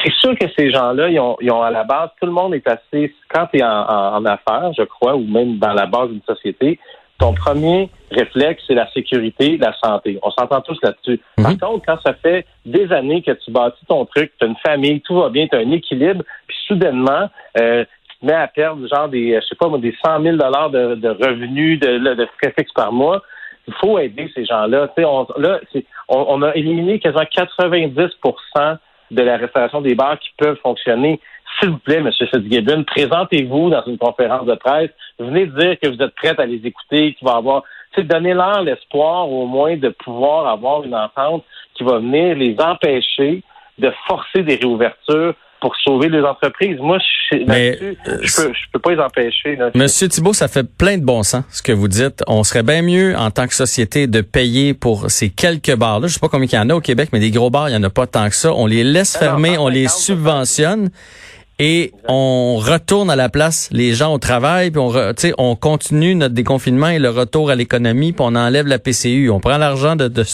C'est 0.04 0.14
sûr 0.14 0.38
que 0.38 0.46
ces 0.58 0.72
gens-là, 0.72 1.10
ils 1.10 1.20
ont, 1.20 1.38
ils 1.42 1.52
ont 1.52 1.62
à 1.62 1.72
la 1.72 1.84
base, 1.84 2.10
tout 2.20 2.26
le 2.26 2.32
monde 2.32 2.54
est 2.56 2.68
assez. 2.68 3.14
Quand 3.30 3.48
tu 3.48 3.60
es 3.60 3.64
en, 3.64 3.68
en, 3.68 4.16
en 4.16 4.26
affaires, 4.26 4.72
je 4.78 4.84
crois, 4.84 5.16
ou 5.16 5.26
même 5.26 5.58
dans 5.58 5.74
la 5.74 5.86
base 5.86 6.10
d'une 6.10 6.22
société, 6.28 6.80
ton 7.22 7.34
premier 7.34 7.90
réflexe, 8.10 8.64
c'est 8.68 8.74
la 8.74 8.92
sécurité, 8.92 9.58
la 9.58 9.74
santé. 9.78 10.20
On 10.24 10.32
s'entend 10.32 10.62
tous 10.62 10.78
là-dessus. 10.82 11.20
Mhm. 11.38 11.44
Par 11.44 11.70
contre, 11.70 11.86
quand 11.86 11.98
ça 12.04 12.14
fait 12.16 12.46
des 12.66 12.92
années 12.92 13.22
que 13.22 13.32
tu 13.32 13.52
bâtis 13.52 13.86
ton 13.88 14.06
truc, 14.06 14.32
tu 14.40 14.46
as 14.46 14.48
une 14.48 14.58
famille, 14.66 15.02
tout 15.02 15.16
va 15.16 15.30
bien, 15.30 15.48
tu 15.48 15.56
as 15.56 15.60
un 15.60 15.72
équilibre, 15.72 16.24
puis 16.48 16.58
soudainement, 16.68 17.30
euh, 17.60 17.86
tu 18.10 18.18
te 18.20 18.26
mets 18.26 18.34
à 18.34 18.48
perdre 18.48 18.88
genre 18.88 19.08
des, 19.08 19.40
je 19.40 19.46
sais 19.46 19.56
pas, 19.56 19.68
moi, 19.68 19.78
des 19.78 19.96
100 20.04 20.22
000 20.22 20.36
de, 20.36 20.96
de 20.96 21.10
revenus, 21.10 21.80
de, 21.80 21.98
de 22.16 22.28
frais 22.40 22.54
fixes 22.58 22.74
par 22.74 22.92
mois. 22.92 23.22
Il 23.68 23.74
faut 23.76 24.00
aider 24.00 24.30
ces 24.34 24.46
gens-là. 24.46 24.90
On, 24.98 25.28
on, 25.38 25.56
on 26.10 26.42
a 26.42 26.56
éliminé 26.56 27.00
quasiment 27.00 27.24
90% 27.24 28.78
de 29.12 29.24
la 29.24 29.38
restauration 29.38 29.82
des 29.82 29.96
bars 29.96 30.18
qui 30.20 30.30
peuvent 30.38 30.58
fonctionner. 30.64 31.20
S'il 31.60 31.70
vous 31.70 31.78
plaît, 31.80 31.98
M. 31.98 32.10
Fitzgibbon, 32.12 32.84
présentez-vous 32.86 33.70
dans 33.70 33.84
une 33.86 33.98
conférence 33.98 34.46
de 34.46 34.56
presse. 34.56 34.90
Venez 35.20 35.48
dire 35.48 35.78
que 35.80 35.90
vous 35.90 36.02
êtes 36.02 36.16
prête 36.16 36.40
à 36.40 36.46
les 36.46 36.66
écouter, 36.66 37.14
qu'il 37.14 37.28
va 37.28 37.36
avoir. 37.36 37.64
Donnez-leur 37.98 38.62
l'espoir 38.64 39.30
au 39.30 39.46
moins 39.46 39.76
de 39.76 39.90
pouvoir 39.90 40.48
avoir 40.48 40.84
une 40.84 40.96
entente 40.96 41.44
qui 41.74 41.84
va 41.84 41.98
venir 41.98 42.36
les 42.38 42.56
empêcher 42.60 43.44
de 43.78 43.92
forcer 44.08 44.44
des 44.44 44.56
réouvertures 44.56 45.34
pour 45.62 45.76
sauver 45.78 46.10
les 46.10 46.22
entreprises. 46.22 46.78
Moi, 46.80 46.98
je, 47.32 47.38
Mais, 47.48 47.78
euh, 47.82 48.18
je 48.22 48.36
peux, 48.36 48.52
je 48.54 48.66
peux 48.74 48.80
pas 48.80 48.92
les 48.94 49.00
empêcher. 49.00 49.56
Là. 49.56 49.70
Monsieur 49.76 50.08
Thibault, 50.10 50.34
ça 50.34 50.48
fait 50.48 50.68
plein 50.68 50.98
de 50.98 51.06
bon 51.06 51.22
sens 51.24 51.44
ce 51.52 51.62
que 51.62 51.72
vous 51.72 51.88
dites. 51.88 52.24
On 52.28 52.44
serait 52.44 52.64
bien 52.64 52.82
mieux 52.82 53.16
en 53.16 53.30
tant 53.30 53.48
que 53.48 53.54
société 53.54 54.08
de 54.08 54.22
payer 54.22 54.74
pour 54.74 55.12
ces 55.12 55.30
quelques 55.30 55.76
bars-là. 55.76 56.08
Je 56.08 56.14
sais 56.14 56.20
pas 56.20 56.30
combien 56.30 56.48
il 56.52 56.56
y 56.56 56.58
en 56.58 56.70
a 56.72 56.74
au 56.74 56.82
Québec, 56.82 57.10
mais 57.14 57.20
des 57.20 57.32
gros 57.32 57.52
bars, 57.52 57.70
il 57.70 57.74
y 57.74 57.78
en 57.78 57.84
a 57.84 57.92
pas 57.92 58.08
tant 58.08 58.28
que 58.28 58.36
ça. 58.36 58.54
On 58.54 58.66
les 58.66 58.84
laisse 58.84 59.16
fermer, 59.16 59.58
on 59.60 59.68
les 59.68 59.88
150, 59.88 60.02
subventionne 60.02 60.90
et 61.64 61.92
on 62.08 62.58
retourne 62.58 63.12
à 63.12 63.16
la 63.16 63.30
place 63.30 63.70
les 63.72 63.94
gens 63.94 64.12
au 64.16 64.18
travail, 64.18 64.72
puis 64.72 64.80
on, 64.80 64.90
re- 64.90 65.56
continue 65.60 66.16
notre 66.16 66.34
déconfinement 66.34 66.88
et 66.88 66.98
le 66.98 67.12
retour 67.12 67.52
à 67.52 67.56
l'économie, 67.56 68.14
puis 68.14 68.26
on 68.28 68.34
enlève 68.36 68.66
la 68.66 68.80
PCU. 68.80 69.30
On 69.30 69.40
prend 69.40 69.60
l'argent 69.60 69.96
de, 69.96 70.08
de, 70.08 70.26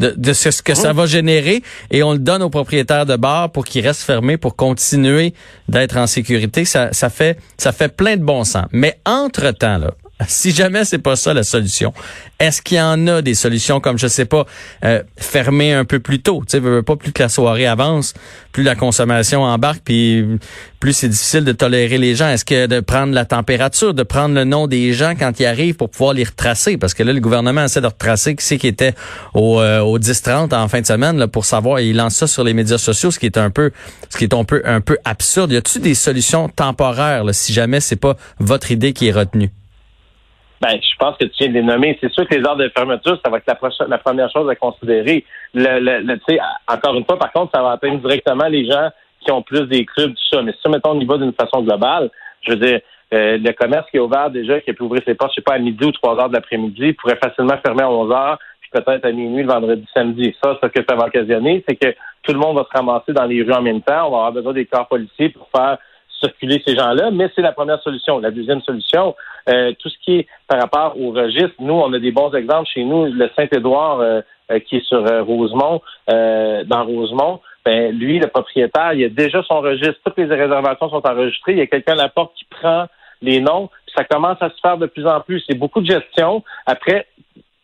de, 0.00 0.12
de 0.14 0.32
ce 0.34 0.50
ce 0.50 0.60
que 0.62 0.74
ça 0.74 0.92
va 0.92 1.06
générer 1.06 1.62
et 1.90 2.02
on 2.02 2.12
le 2.12 2.18
donne 2.18 2.42
aux 2.42 2.50
propriétaires 2.50 3.06
de 3.06 3.16
bars 3.16 3.50
pour 3.50 3.64
qu'ils 3.64 3.86
restent 3.86 4.02
fermés, 4.02 4.36
pour 4.36 4.56
continuer 4.56 5.32
d'être 5.70 5.96
en 5.96 6.06
sécurité. 6.06 6.66
Ça, 6.66 6.90
ça 6.92 7.08
fait 7.08 7.38
ça 7.56 7.72
fait 7.72 7.88
plein 7.88 8.18
de 8.18 8.22
bon 8.22 8.44
sens. 8.44 8.66
Mais 8.70 8.98
entre-temps, 9.06 9.78
là, 9.78 9.94
si 10.28 10.52
jamais 10.52 10.84
c'est 10.84 10.98
pas 10.98 11.16
ça 11.16 11.34
la 11.34 11.42
solution, 11.42 11.92
est-ce 12.38 12.62
qu'il 12.62 12.78
y 12.78 12.80
en 12.80 13.06
a 13.08 13.20
des 13.20 13.34
solutions 13.34 13.80
comme 13.80 13.98
je 13.98 14.06
sais 14.06 14.24
pas 14.24 14.46
euh, 14.84 15.02
fermer 15.16 15.72
un 15.72 15.84
peu 15.84 15.98
plus 15.98 16.20
tôt, 16.20 16.42
tu 16.48 16.58
sais, 16.58 16.82
pas 16.82 16.96
plus 16.96 17.12
que 17.12 17.22
la 17.22 17.28
soirée 17.28 17.66
avance, 17.66 18.14
plus 18.52 18.62
la 18.62 18.76
consommation 18.76 19.42
embarque, 19.42 19.82
puis 19.84 20.24
plus 20.78 20.92
c'est 20.92 21.08
difficile 21.08 21.44
de 21.44 21.52
tolérer 21.52 21.98
les 21.98 22.14
gens. 22.14 22.28
Est-ce 22.28 22.44
que 22.44 22.66
de 22.66 22.78
prendre 22.80 23.12
la 23.12 23.24
température, 23.24 23.92
de 23.92 24.04
prendre 24.04 24.34
le 24.34 24.44
nom 24.44 24.68
des 24.68 24.92
gens 24.92 25.14
quand 25.18 25.40
ils 25.40 25.46
arrivent 25.46 25.74
pour 25.74 25.90
pouvoir 25.90 26.12
les 26.12 26.24
retracer, 26.24 26.76
parce 26.76 26.94
que 26.94 27.02
là 27.02 27.12
le 27.12 27.20
gouvernement 27.20 27.64
essaie 27.64 27.80
de 27.80 27.86
retracer 27.86 28.36
qui 28.36 28.44
c'est 28.44 28.58
qui 28.58 28.68
était 28.68 28.94
au, 29.34 29.60
euh, 29.60 29.80
au 29.80 29.98
10-30 29.98 30.54
en 30.54 30.68
fin 30.68 30.80
de 30.80 30.86
semaine 30.86 31.18
là, 31.18 31.26
pour 31.26 31.44
savoir, 31.44 31.80
et 31.80 31.88
il 31.88 31.96
lance 31.96 32.14
ça 32.14 32.28
sur 32.28 32.44
les 32.44 32.54
médias 32.54 32.78
sociaux, 32.78 33.10
ce 33.10 33.18
qui 33.18 33.26
est 33.26 33.38
un 33.38 33.50
peu, 33.50 33.72
ce 34.10 34.16
qui 34.16 34.24
est 34.24 34.34
un 34.34 34.44
peu 34.44 34.62
un 34.64 34.80
peu 34.80 34.96
absurde. 35.04 35.50
Y 35.50 35.56
a-t-il 35.56 35.82
des 35.82 35.94
solutions 35.94 36.48
temporaires 36.48 37.24
là, 37.24 37.32
si 37.32 37.52
jamais 37.52 37.80
c'est 37.80 37.96
pas 37.96 38.16
votre 38.38 38.70
idée 38.70 38.92
qui 38.92 39.08
est 39.08 39.12
retenue? 39.12 39.50
Ben, 40.64 40.80
je 40.80 40.96
pense 40.98 41.14
que 41.18 41.26
tu 41.26 41.34
viens 41.40 41.48
de 41.48 41.52
les 41.52 41.62
nommer. 41.62 41.98
C'est 42.00 42.10
sûr 42.10 42.26
que 42.26 42.34
les 42.34 42.46
heures 42.46 42.56
de 42.56 42.70
fermeture, 42.74 43.20
ça 43.22 43.30
va 43.30 43.36
être 43.36 43.46
la, 43.86 43.98
première 43.98 44.30
chose 44.30 44.48
à 44.48 44.54
considérer. 44.54 45.22
Le, 45.52 45.78
le, 45.78 46.00
le- 46.00 46.18
encore 46.66 46.94
une 46.94 47.04
fois, 47.04 47.18
par 47.18 47.30
contre, 47.32 47.52
ça 47.54 47.62
va 47.62 47.72
atteindre 47.72 48.00
directement 48.00 48.46
les 48.46 48.64
gens 48.64 48.88
qui 49.20 49.30
ont 49.30 49.42
plus 49.42 49.66
des 49.66 49.84
clubs, 49.84 50.14
tout 50.14 50.28
ça. 50.36 50.40
Mais 50.40 50.52
si, 50.52 50.70
mettons, 50.70 50.92
on 50.92 51.00
y 51.00 51.04
va 51.04 51.18
d'une 51.18 51.34
façon 51.34 51.60
globale, 51.62 52.10
je 52.40 52.52
veux 52.52 52.56
dire, 52.56 52.80
euh, 53.12 53.36
le 53.36 53.52
commerce 53.52 53.90
qui 53.90 53.98
est 53.98 54.00
ouvert 54.00 54.30
déjà, 54.30 54.58
qui 54.62 54.70
a 54.70 54.72
pu 54.72 54.84
ouvrir 54.84 55.02
ses 55.04 55.14
portes, 55.14 55.32
je 55.32 55.34
sais 55.34 55.42
pas, 55.42 55.52
à 55.52 55.58
midi 55.58 55.84
ou 55.84 55.92
trois 55.92 56.18
heures 56.18 56.30
de 56.30 56.34
l'après-midi, 56.34 56.94
pourrait 56.94 57.18
facilement 57.22 57.58
fermer 57.62 57.82
à 57.82 57.90
11 57.90 58.10
heures, 58.10 58.38
puis 58.62 58.70
peut-être 58.72 59.04
à 59.04 59.12
minuit 59.12 59.42
le 59.42 59.52
vendredi, 59.52 59.84
samedi. 59.92 60.34
Ça, 60.42 60.58
ce 60.62 60.68
que 60.68 60.80
ça 60.88 60.96
va 60.96 61.08
occasionner, 61.08 61.62
c'est 61.68 61.76
que 61.76 61.94
tout 62.22 62.32
le 62.32 62.38
monde 62.38 62.56
va 62.56 62.64
se 62.64 62.74
ramasser 62.74 63.12
dans 63.12 63.26
les 63.26 63.42
rues 63.42 63.52
en 63.52 63.60
même 63.60 63.82
temps. 63.82 64.06
On 64.06 64.12
va 64.12 64.16
avoir 64.16 64.32
besoin 64.32 64.54
des 64.54 64.64
corps 64.64 64.88
policiers 64.88 65.28
pour 65.28 65.46
faire 65.54 65.76
circuler 66.20 66.62
ces 66.66 66.74
gens-là, 66.74 67.10
mais 67.10 67.30
c'est 67.34 67.42
la 67.42 67.52
première 67.52 67.82
solution. 67.82 68.18
La 68.18 68.30
deuxième 68.30 68.62
solution, 68.62 69.14
euh, 69.48 69.72
tout 69.78 69.88
ce 69.88 69.96
qui 70.04 70.18
est 70.18 70.26
par 70.48 70.60
rapport 70.60 70.98
au 71.00 71.10
registre, 71.10 71.54
nous, 71.60 71.74
on 71.74 71.92
a 71.92 71.98
des 71.98 72.12
bons 72.12 72.32
exemples 72.34 72.68
chez 72.72 72.84
nous. 72.84 73.06
Le 73.06 73.30
Saint-Édouard, 73.36 74.00
euh, 74.00 74.20
euh, 74.50 74.58
qui 74.60 74.76
est 74.76 74.86
sur 74.86 75.04
euh, 75.06 75.22
Rosemont, 75.22 75.80
euh, 76.10 76.64
dans 76.64 76.84
Rosemont, 76.84 77.40
ben, 77.64 77.96
lui, 77.96 78.18
le 78.18 78.26
propriétaire, 78.26 78.92
il 78.92 79.04
a 79.04 79.08
déjà 79.08 79.42
son 79.42 79.60
registre. 79.60 79.96
Toutes 80.04 80.18
les 80.18 80.24
réservations 80.26 80.90
sont 80.90 81.06
enregistrées. 81.06 81.52
Il 81.52 81.58
y 81.58 81.62
a 81.62 81.66
quelqu'un 81.66 81.92
à 81.92 81.96
la 81.96 82.08
porte 82.10 82.34
qui 82.36 82.44
prend 82.44 82.86
les 83.22 83.40
noms. 83.40 83.68
Puis 83.86 83.94
ça 83.96 84.04
commence 84.04 84.36
à 84.42 84.50
se 84.50 84.60
faire 84.60 84.76
de 84.76 84.86
plus 84.86 85.06
en 85.06 85.20
plus. 85.20 85.42
C'est 85.48 85.56
beaucoup 85.58 85.80
de 85.80 85.86
gestion. 85.90 86.42
Après, 86.66 87.06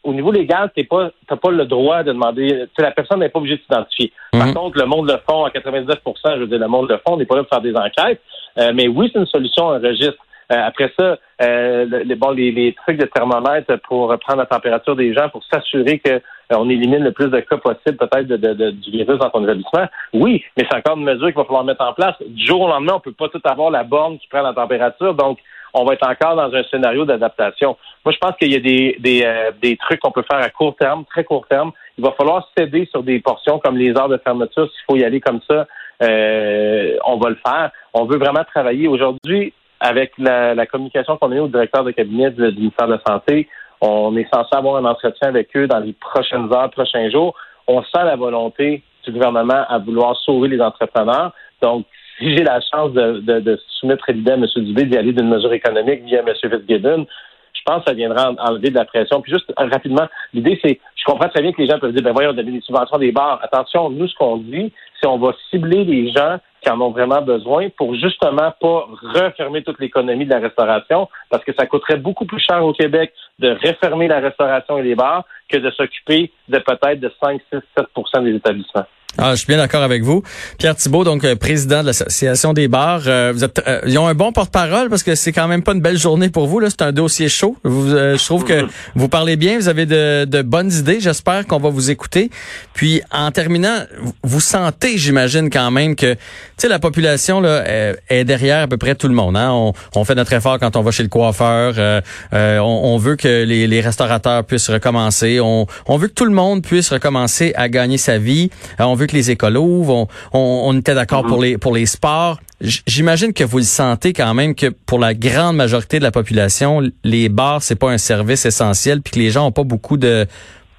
au 0.03 0.15
niveau 0.15 0.33
légal, 0.33 0.71
tu 0.75 0.85
pas, 0.85 1.11
t'as 1.29 1.37
pas 1.37 1.51
le 1.51 1.67
droit 1.67 2.03
de 2.03 2.13
demander. 2.13 2.65
La 2.79 2.91
personne 2.93 3.21
n'est 3.21 3.29
pas 3.29 3.39
obligée 3.39 3.57
de 3.57 3.63
s'identifier. 3.63 4.13
Par 4.33 4.47
Mhm. 4.47 4.55
contre, 4.55 4.79
le 4.79 4.87
monde 4.87 5.11
le 5.11 5.19
fond 5.29 5.45
à 5.45 5.51
99% 5.51 6.35
je 6.37 6.41
veux 6.41 6.47
dire, 6.47 6.59
le 6.59 6.69
monde 6.69 6.89
le 6.89 6.99
fond 7.07 7.19
n'est 7.19 7.27
pas 7.27 7.37
là 7.37 7.43
pour 7.45 7.51
faire 7.51 7.61
des 7.61 7.77
enquêtes. 7.77 8.23
Euh, 8.59 8.73
mais 8.75 8.89
oui, 8.89 9.11
c'est 9.13 9.19
une 9.19 9.27
solution, 9.27 9.71
un 9.71 9.79
registre. 9.79 10.17
Euh, 10.52 10.57
après 10.66 10.92
ça, 10.99 11.16
euh, 11.42 11.85
le- 11.87 12.02
le- 12.02 12.14
bon, 12.16 12.30
les, 12.30 12.50
les 12.50 12.75
trucs 12.75 12.97
de 12.99 13.07
thermomètre 13.07 13.76
pour 13.83 14.09
prendre 14.19 14.38
la 14.40 14.47
température 14.47 14.97
des 14.97 15.14
gens, 15.14 15.28
pour 15.28 15.45
s'assurer 15.45 16.00
que 16.00 16.11
euh, 16.11 16.21
on 16.52 16.69
élimine 16.69 17.04
le 17.04 17.12
plus 17.12 17.28
de 17.28 17.38
cas 17.40 17.57
possible 17.57 17.97
peut-être 17.97 18.26
de, 18.26 18.37
de- 18.37 18.54
de- 18.54 18.71
du 18.73 18.90
virus 18.90 19.19
dans 19.19 19.30
ton 19.30 19.45
établissement. 19.45 19.87
Oui, 20.12 20.42
mais 20.57 20.66
c'est 20.69 20.76
encore 20.76 20.97
une 20.97 21.04
mesure 21.04 21.26
qu'il 21.28 21.37
va 21.37 21.45
falloir 21.45 21.64
mettre 21.64 21.85
en 21.85 21.92
place. 21.92 22.16
Du 22.26 22.45
jour 22.45 22.62
au 22.62 22.69
lendemain, 22.69 22.95
on 22.97 23.00
peut 23.00 23.12
pas 23.12 23.28
tout 23.28 23.40
avoir 23.45 23.71
la 23.71 23.85
borne 23.85 24.19
qui 24.19 24.26
prend 24.26 24.42
la 24.42 24.52
température, 24.52 25.14
donc 25.14 25.38
on 25.73 25.85
va 25.85 25.95
être 25.95 26.04
encore 26.09 26.35
dans 26.35 26.52
un 26.52 26.64
scénario 26.64 27.04
d'adaptation. 27.04 27.76
Moi, 28.04 28.12
je 28.12 28.19
pense 28.19 28.35
qu'il 28.37 28.52
y 28.52 28.57
a 28.57 28.61
des, 28.61 28.97
des, 28.99 29.23
euh, 29.25 29.52
des 29.62 29.76
trucs 29.76 30.00
qu'on 30.00 30.11
peut 30.11 30.25
faire 30.28 30.42
à 30.42 30.50
court 30.50 30.75
terme, 30.75 31.04
très 31.04 31.23
court 31.23 31.47
terme. 31.47 31.71
Il 31.97 32.02
va 32.02 32.11
falloir 32.19 32.49
céder 32.59 32.88
sur 32.90 33.04
des 33.04 33.21
portions 33.21 33.61
comme 33.61 33.76
les 33.76 33.97
heures 33.97 34.09
de 34.09 34.16
fermeture. 34.16 34.69
S'il 34.69 34.85
faut 34.90 34.97
y 34.97 35.04
aller 35.04 35.21
comme 35.21 35.40
ça, 35.49 35.69
euh, 36.02 36.97
on 37.04 37.19
va 37.19 37.28
le 37.30 37.37
faire. 37.47 37.71
On 37.95 38.04
veut 38.04 38.19
vraiment 38.19 38.42
travailler. 38.42 38.88
Aujourd'hui, 38.88 39.52
avec 39.81 40.13
la, 40.19 40.55
la 40.55 40.67
communication 40.67 41.17
qu'on 41.17 41.33
a 41.33 41.37
eue 41.37 41.41
au 41.41 41.49
directeur 41.49 41.85
de 41.85 41.91
cabinet 41.91 42.31
du, 42.31 42.43
ministère 42.43 42.87
de 42.87 42.93
la 42.93 43.01
Santé, 43.07 43.49
on 43.81 44.15
est 44.17 44.29
censé 44.33 44.49
avoir 44.53 44.77
un 44.77 44.85
entretien 44.85 45.29
avec 45.29 45.57
eux 45.57 45.67
dans 45.67 45.79
les 45.79 45.95
prochaines 45.95 46.53
heures, 46.53 46.71
prochains 46.71 47.09
jours. 47.11 47.35
On 47.67 47.83
sent 47.83 48.05
la 48.05 48.17
volonté 48.17 48.83
du 49.05 49.13
gouvernement 49.13 49.65
à 49.69 49.79
vouloir 49.79 50.17
sauver 50.17 50.49
les 50.49 50.61
entrepreneurs. 50.61 51.33
Donc, 51.63 51.87
si 52.19 52.37
j'ai 52.37 52.45
la 52.45 52.61
chance 52.61 52.93
de, 52.93 53.21
de, 53.21 53.41
de 53.41 53.59
soumettre 53.79 54.05
l'idée 54.13 54.33
à 54.33 54.35
M. 54.35 54.45
Dubé 54.57 54.85
d'y 54.85 54.99
aller 54.99 55.13
d'une 55.13 55.29
mesure 55.29 55.53
économique 55.55 56.05
via 56.05 56.21
M. 56.21 56.35
Fitzgibbon, 56.35 57.07
je 57.55 57.61
pense 57.65 57.85
que 57.85 57.91
ça 57.91 57.95
viendra 57.95 58.33
enlever 58.39 58.71
de 58.71 58.75
la 58.75 58.85
pression. 58.85 59.21
Puis 59.23 59.33
juste 59.33 59.53
rapidement, 59.57 60.07
l'idée, 60.35 60.59
c'est, 60.63 60.79
je 60.97 61.05
comprends 61.05 61.29
très 61.29 61.43
bien 61.43 61.53
que 61.53 61.61
les 61.61 61.69
gens 61.69 61.79
peuvent 61.79 61.93
dire, 61.93 62.03
ben 62.03 62.13
voyons, 62.13 62.33
donner 62.33 62.53
des 62.53 62.61
subventions 62.61 62.99
des 62.99 63.13
bars. 63.13 63.41
Attention, 63.43 63.91
nous, 63.91 64.09
ce 64.09 64.15
qu'on 64.15 64.39
dit, 64.39 64.73
c'est 65.00 65.07
on 65.07 65.19
va 65.19 65.33
cibler 65.50 65.85
les 65.85 66.12
gens 66.12 66.38
qui 66.61 66.71
en 66.71 66.80
ont 66.80 66.90
vraiment 66.90 67.23
besoin 67.23 67.69
pour 67.71 67.95
justement 67.95 68.52
pas 68.61 68.87
refermer 69.14 69.62
toute 69.62 69.80
l'économie 69.80 70.26
de 70.26 70.30
la 70.30 70.40
restauration 70.40 71.09
parce 71.30 71.45
que 71.45 71.52
ça 71.59 71.66
coûterait 71.66 71.97
beaucoup 71.97 72.26
plus 72.26 72.40
cher 72.40 72.64
au 72.64 72.73
Québec 72.73 73.12
de 73.38 73.57
refermer 73.66 74.09
la 74.09 74.21
restauration 74.21 74.78
et 74.78 74.83
les 74.83 74.95
bars 74.95 75.25
que 75.49 75.57
de 75.57 75.71
s'occuper 75.71 76.33
de 76.49 76.59
peut-être 76.59 77.00
de 77.00 77.11
5, 77.23 77.40
6, 77.52 77.61
7% 77.76 78.25
des 78.25 78.35
établissements. 78.35 78.87
Ah, 79.19 79.33
je 79.33 79.38
suis 79.38 79.47
bien 79.47 79.57
d'accord 79.57 79.83
avec 79.83 80.02
vous. 80.02 80.23
Pierre 80.59 80.76
Thibault, 80.76 81.02
donc 81.02 81.25
euh, 81.25 81.35
président 81.35 81.81
de 81.81 81.87
l'Association 81.87 82.52
des 82.52 82.69
bars. 82.69 83.02
Euh, 83.07 83.33
vous 83.35 83.43
êtes, 83.43 83.61
euh, 83.67 83.81
ils 83.87 83.99
ont 83.99 84.07
un 84.07 84.14
bon 84.14 84.33
porte-parole 84.33 84.88
parce 84.88 85.02
que 85.02 85.17
c'est 85.17 85.33
quand 85.33 85.49
même 85.49 85.62
pas 85.62 85.73
une 85.73 85.81
belle 85.81 85.99
journée 85.99 86.31
pour 86.31 86.47
vous. 86.47 86.61
Là, 86.61 86.71
c'est 86.71 86.83
un 86.83 86.93
dossier 86.93 87.29
chaud. 87.29 87.57
je 87.64 88.25
trouve 88.25 88.45
que 88.45 88.67
vous 88.95 89.09
parlez 89.09 89.37
bien, 89.37 89.59
vous 89.59 89.69
avez 89.69 89.85
de, 89.85 90.25
de 90.25 90.43
bonnes 90.43 90.73
idées. 90.73 91.00
J'espère 91.00 91.47
qu'on 91.47 91.59
va 91.59 91.71
vous 91.71 91.90
écouter. 91.90 92.31
Puis, 92.73 93.02
en 93.11 93.31
terminant, 93.33 93.81
vous 94.23 94.40
sentez, 94.40 94.97
j'imagine 94.97 95.50
quand 95.50 95.71
même 95.73 95.97
que, 95.97 96.17
sais, 96.62 96.69
la 96.69 96.79
population 96.79 97.40
là 97.40 97.64
est, 98.09 98.25
derrière 98.25 98.62
à 98.62 98.69
peu 98.69 98.76
près 98.76 98.95
tout 98.95 99.09
le 99.09 99.14
monde. 99.14 99.37
Hein? 99.37 99.50
On, 99.52 99.73
on, 99.95 100.05
fait 100.05 100.14
notre 100.14 100.33
effort 100.33 100.59
quand 100.59 100.76
on 100.76 100.83
va 100.83 100.90
chez 100.90 101.02
le 101.02 101.09
coiffeur. 101.09 102.02
On, 102.33 102.61
on, 102.62 102.97
veut 102.99 103.17
que 103.17 103.45
les, 103.45 103.67
les, 103.67 103.81
restaurateurs 103.81 104.45
puissent 104.45 104.71
recommencer. 104.71 105.40
On, 105.40 105.67
on 105.87 105.97
veut 105.97 106.09
que 106.09 106.14
tout 106.14 106.25
le 106.25 106.35
monde 106.35 106.62
puisse 106.62 106.90
recommencer 106.90 107.52
à 107.57 107.69
gagner 107.69 107.99
sa 107.99 108.19
vie. 108.19 108.50
On 108.79 108.95
veut 108.95 109.07
que 109.07 109.17
les 109.17 109.31
écoles 109.31 109.57
ouvrent, 109.57 110.09
on, 110.33 110.76
était 110.79 110.95
d'accord 110.95 111.25
pour 111.25 111.38
mhm. 111.38 111.45
les 111.45 111.59
pour 111.59 111.75
les 111.75 111.87
sports. 111.87 112.40
J'imagine 112.61 113.33
que 113.33 113.45
vous 113.45 113.59
le 113.59 113.64
sentez 113.64 114.12
quand 114.12 114.35
même 114.35 114.55
que 114.55 114.67
pour 114.67 114.99
la 114.99 115.14
grande 115.14 115.57
majorité 115.57 115.99
de 115.99 116.05
la 116.05 116.11
population, 116.11 116.83
les 117.05 117.29
bars 117.29 117.62
c'est 117.62 117.75
pas 117.75 117.90
un 117.90 117.99
service 117.99 118.45
essentiel, 118.45 119.00
puis 119.00 119.12
que 119.12 119.19
les 119.19 119.31
gens 119.31 119.47
ont 119.47 119.52
pas 119.52 119.64
beaucoup 119.64 119.97
de 119.97 120.26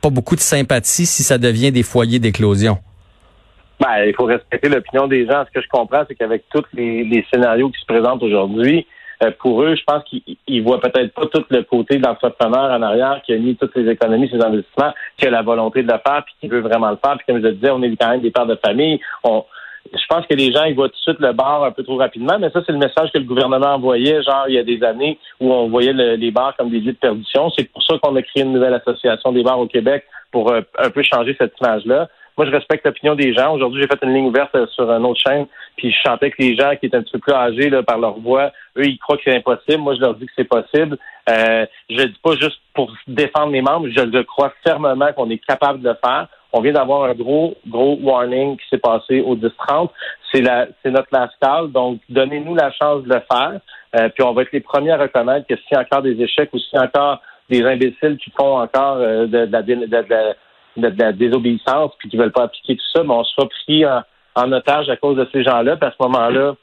pas 0.01 0.09
beaucoup 0.09 0.35
de 0.35 0.41
sympathie 0.41 1.05
si 1.05 1.23
ça 1.23 1.37
devient 1.37 1.71
des 1.71 1.83
foyers 1.83 2.19
d'éclosion. 2.19 2.77
Ben, 3.81 4.05
il 4.05 4.13
faut 4.13 4.25
respecter 4.25 4.69
l'opinion 4.69 5.07
des 5.07 5.25
gens. 5.25 5.43
Ce 5.47 5.51
que 5.51 5.61
je 5.61 5.67
comprends, 5.67 6.03
c'est 6.07 6.13
qu'avec 6.13 6.43
tous 6.53 6.63
les, 6.73 7.25
scénarios 7.33 7.69
qui 7.69 7.81
se 7.81 7.85
présentent 7.87 8.21
aujourd'hui, 8.21 8.85
euh, 9.23 9.31
pour 9.39 9.63
eux, 9.63 9.75
je 9.75 9.83
pense 9.83 10.03
qu'ils 10.03 10.63
voient 10.63 10.79
peut-être 10.79 11.11
pas 11.13 11.25
tout 11.25 11.43
le 11.49 11.63
côté 11.63 11.97
d'entrepreneur 11.97 12.71
en 12.71 12.81
arrière 12.83 13.21
qui 13.25 13.33
a 13.33 13.37
mis 13.37 13.55
toutes 13.55 13.73
ses 13.73 13.89
économies, 13.89 14.29
ses 14.29 14.43
investissements, 14.43 14.93
qui 15.17 15.25
a 15.25 15.31
la 15.31 15.41
volonté 15.41 15.81
de 15.81 15.91
le 15.91 15.97
faire, 16.05 16.23
puis 16.23 16.35
qui 16.39 16.47
veut 16.47 16.59
vraiment 16.59 16.91
le 16.91 16.97
faire. 17.03 17.17
Puis 17.17 17.25
comme 17.27 17.37
je 17.37 17.47
le 17.47 17.53
disais, 17.53 17.71
on 17.71 17.81
est 17.81 17.95
quand 17.95 18.09
même 18.09 18.21
des 18.21 18.29
pères 18.29 18.45
de 18.45 18.59
famille. 18.63 18.99
On, 19.23 19.45
je 19.91 20.05
pense 20.07 20.27
que 20.27 20.35
les 20.35 20.51
gens 20.51 20.65
ils 20.65 20.75
voient 20.75 20.89
tout 20.89 20.95
de 20.95 21.13
suite 21.13 21.19
le 21.19 21.33
bar 21.33 21.63
un 21.63 21.71
peu 21.71 21.83
trop 21.83 21.97
rapidement, 21.97 22.37
mais 22.39 22.51
ça, 22.51 22.61
c'est 22.63 22.71
le 22.71 22.77
message 22.77 23.11
que 23.11 23.17
le 23.17 23.25
gouvernement 23.25 23.73
envoyait, 23.73 24.21
genre 24.21 24.45
il 24.47 24.53
y 24.53 24.59
a 24.59 24.63
des 24.63 24.83
années 24.83 25.17
où 25.39 25.51
on 25.51 25.69
voyait 25.69 25.93
les 25.93 26.31
bars 26.31 26.55
comme 26.55 26.69
des 26.69 26.79
lieux 26.79 26.93
de 26.93 26.97
perdition. 26.97 27.49
C'est 27.57 27.71
pour 27.71 27.81
ça 27.81 27.97
qu'on 27.97 28.15
a 28.15 28.21
créé 28.21 28.43
une 28.43 28.53
nouvelle 28.53 28.75
association 28.75 29.31
des 29.31 29.41
bars 29.41 29.59
au 29.59 29.65
Québec 29.65 30.05
pour 30.31 30.51
euh, 30.51 30.61
un 30.77 30.91
peu 30.91 31.01
changer 31.01 31.35
cette 31.39 31.53
image-là. 31.59 32.09
Moi, 32.37 32.47
je 32.47 32.51
respecte 32.51 32.85
l'opinion 32.85 33.15
des 33.15 33.33
gens. 33.33 33.53
Aujourd'hui, 33.53 33.81
j'ai 33.81 33.87
fait 33.87 34.03
une 34.03 34.13
ligne 34.13 34.27
ouverte 34.27 34.55
euh, 34.55 34.65
sur 34.67 34.89
une 34.89 35.05
autre 35.05 35.19
chaîne, 35.25 35.45
puis 35.75 35.91
je 35.91 35.97
chantais 36.05 36.31
que 36.31 36.41
les 36.41 36.55
gens 36.55 36.75
qui 36.75 36.85
étaient 36.85 36.97
un 36.97 37.01
petit 37.01 37.11
peu 37.11 37.19
plus 37.19 37.33
âgés 37.33 37.69
là, 37.69 37.83
par 37.83 37.97
leur 37.97 38.19
voix, 38.19 38.51
eux, 38.77 38.85
ils 38.85 38.97
croient 38.97 39.17
que 39.17 39.23
c'est 39.25 39.35
impossible. 39.35 39.79
Moi, 39.79 39.95
je 39.95 40.01
leur 40.01 40.15
dis 40.15 40.25
que 40.25 40.31
c'est 40.35 40.47
possible. 40.47 40.97
Euh, 41.29 41.65
je 41.89 41.95
le 41.97 42.05
dis 42.07 42.19
pas 42.23 42.35
juste 42.35 42.59
pour 42.73 42.91
défendre 43.07 43.51
les 43.51 43.61
membres, 43.61 43.87
je 43.89 44.01
le 44.01 44.23
crois 44.23 44.53
fermement 44.63 45.11
qu'on 45.13 45.29
est 45.29 45.45
capable 45.45 45.81
de 45.81 45.89
le 45.89 45.97
faire. 46.03 46.27
On 46.53 46.61
vient 46.61 46.73
d'avoir 46.73 47.03
un 47.03 47.13
gros, 47.13 47.55
gros 47.67 47.97
warning 48.01 48.57
qui 48.57 48.67
s'est 48.69 48.77
passé 48.77 49.21
au 49.21 49.35
10-30. 49.35 49.89
C'est 50.31 50.41
la, 50.41 50.67
c'est 50.83 50.91
notre 50.91 51.07
last 51.11 51.33
call. 51.41 51.71
Donc, 51.71 51.99
donnez-nous 52.09 52.55
la 52.55 52.71
chance 52.71 53.03
de 53.03 53.13
le 53.13 53.21
faire. 53.31 53.59
Euh, 53.95 54.09
puis 54.09 54.23
on 54.23 54.33
va 54.33 54.41
être 54.41 54.51
les 54.51 54.59
premiers 54.59 54.91
à 54.91 54.97
reconnaître 54.97 55.47
que 55.47 55.55
s'il 55.55 55.73
y 55.73 55.75
a 55.75 55.81
encore 55.81 56.01
des 56.01 56.21
échecs 56.21 56.49
ou 56.53 56.59
s'il 56.59 56.77
y 56.77 56.81
a 56.81 56.85
encore 56.85 57.21
des 57.49 57.63
imbéciles 57.63 58.17
qui 58.17 58.31
font 58.31 58.59
encore 58.59 58.97
euh, 58.97 59.27
de, 59.27 59.45
de, 59.45 59.61
de, 59.61 59.85
de 59.85 60.35
de, 60.77 60.93
la 60.97 61.11
désobéissance 61.11 61.91
puis 61.97 62.09
qui 62.09 62.17
veulent 62.17 62.31
pas 62.31 62.43
appliquer 62.43 62.75
tout 62.75 62.85
ça, 62.93 63.03
mais 63.03 63.13
on 63.13 63.23
sera 63.23 63.47
pris 63.47 63.85
en, 63.85 64.51
otage 64.51 64.89
à 64.89 64.97
cause 64.97 65.17
de 65.17 65.27
ces 65.31 65.43
gens-là. 65.43 65.77
Puis 65.77 65.87
à 65.87 65.91
ce 65.91 66.03
moment-là, 66.03 66.55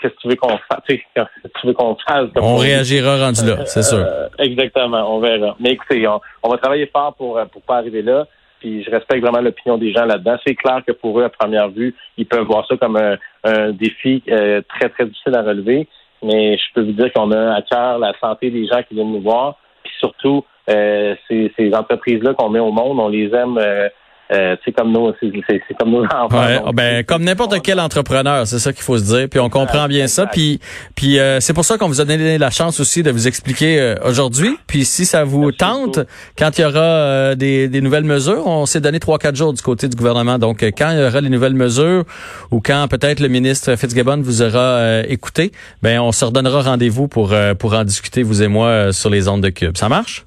qu'est-ce 0.00 0.14
que 0.14 0.20
tu 0.20 0.28
veux 0.28 0.36
qu'on 0.36 0.56
fasse? 0.56 0.82
Tu 0.86 1.66
veux 1.66 1.72
qu'on 1.72 1.96
fasse? 2.06 2.28
On 2.36 2.56
réagira 2.56 3.16
rendu 3.18 3.44
là, 3.46 3.64
c'est 3.66 3.82
sûr. 3.82 3.98
Euh, 3.98 4.28
exactement, 4.38 5.14
on 5.14 5.20
verra. 5.20 5.56
Mais 5.60 5.70
écoutez, 5.70 6.06
on, 6.06 6.48
va 6.48 6.58
travailler 6.58 6.86
fort 6.86 7.14
pour 7.14 7.40
pour 7.52 7.62
pas 7.62 7.78
arriver 7.78 8.02
là. 8.02 8.26
Puis 8.64 8.82
je 8.82 8.90
respecte 8.90 9.20
vraiment 9.20 9.42
l'opinion 9.42 9.76
des 9.76 9.92
gens 9.92 10.06
là-dedans. 10.06 10.38
C'est 10.46 10.54
clair 10.54 10.80
que 10.86 10.92
pour 10.92 11.20
eux, 11.20 11.24
à 11.24 11.28
première 11.28 11.68
vue, 11.68 11.94
ils 12.16 12.24
peuvent 12.24 12.46
voir 12.46 12.66
ça 12.66 12.78
comme 12.78 12.96
un, 12.96 13.72
défi 13.72 14.22
euh, 14.30 14.62
très, 14.66 14.88
très 14.88 15.04
difficile 15.04 15.34
à 15.36 15.42
relever. 15.42 15.86
Mais 16.22 16.56
je 16.56 16.62
peux 16.74 16.80
vous 16.80 16.92
dire 16.92 17.12
qu'on 17.12 17.30
a 17.32 17.56
à 17.56 17.60
cœur 17.60 17.98
la 17.98 18.14
santé 18.18 18.50
des 18.50 18.66
gens 18.66 18.82
qui 18.88 18.94
viennent 18.94 19.12
nous 19.12 19.20
voir. 19.20 19.56
Puis 19.82 19.92
surtout, 19.98 20.46
euh, 20.70 21.14
ces, 21.28 21.74
entreprises-là 21.74 22.34
qu'on 22.34 22.48
met 22.48 22.60
au 22.60 22.72
monde, 22.72 22.98
on 22.98 23.08
les 23.08 23.26
aime. 23.34 23.58
Euh, 23.58 23.88
euh 24.32 24.56
c'est 24.64 24.72
comme 24.72 24.92
nos, 24.92 25.12
c'est 25.20 25.74
comme 25.78 25.90
nos 25.90 26.04
enfants. 26.04 26.40
Ouais, 26.40 26.58
ben 26.72 27.04
comme 27.04 27.22
n'importe 27.22 27.60
quel 27.62 27.78
entrepreneur, 27.78 28.46
c'est 28.46 28.58
ça 28.58 28.72
qu'il 28.72 28.82
faut 28.82 28.96
se 28.96 29.04
dire. 29.04 29.28
Puis 29.28 29.38
on 29.40 29.50
comprend 29.50 29.86
bien 29.88 30.06
ça. 30.06 30.24
Puis, 30.26 30.60
puis 30.94 31.18
euh, 31.18 31.40
c'est 31.40 31.52
pour 31.52 31.66
ça 31.66 31.76
qu'on 31.76 31.88
vous 31.88 32.00
a 32.00 32.06
donné 32.06 32.38
la 32.38 32.48
chance 32.48 32.80
aussi 32.80 33.02
de 33.02 33.10
vous 33.10 33.28
expliquer 33.28 33.94
aujourd'hui. 34.02 34.56
Puis 34.66 34.86
si 34.86 35.04
ça 35.04 35.24
vous 35.24 35.52
tente, 35.52 36.00
quand 36.38 36.56
il 36.56 36.62
y 36.62 36.64
aura 36.64 37.34
des, 37.34 37.68
des, 37.68 37.82
nouvelles 37.82 38.04
mesures, 38.04 38.46
on 38.46 38.64
s'est 38.64 38.80
donné 38.80 39.00
trois 39.00 39.18
quatre 39.18 39.36
jours 39.36 39.52
du 39.52 39.60
côté 39.60 39.88
du 39.88 39.96
gouvernement. 39.96 40.38
Donc 40.38 40.62
quand 40.62 40.90
il 40.92 41.00
y 41.00 41.04
aura 41.04 41.20
les 41.20 41.28
nouvelles 41.28 41.52
mesures 41.52 42.04
ou 42.50 42.62
quand 42.62 42.88
peut-être 42.88 43.20
le 43.20 43.28
ministre 43.28 43.76
Fitzgibbon 43.76 44.22
vous 44.22 44.40
aura 44.40 45.02
écouté, 45.06 45.52
ben 45.82 46.00
on 46.00 46.12
se 46.12 46.24
redonnera 46.24 46.62
rendez-vous 46.62 47.08
pour 47.08 47.34
pour 47.58 47.74
en 47.74 47.84
discuter 47.84 48.22
vous 48.22 48.42
et 48.42 48.48
moi 48.48 48.90
sur 48.94 49.10
les 49.10 49.28
ondes 49.28 49.42
de 49.42 49.50
Cube. 49.50 49.76
Ça 49.76 49.90
marche? 49.90 50.24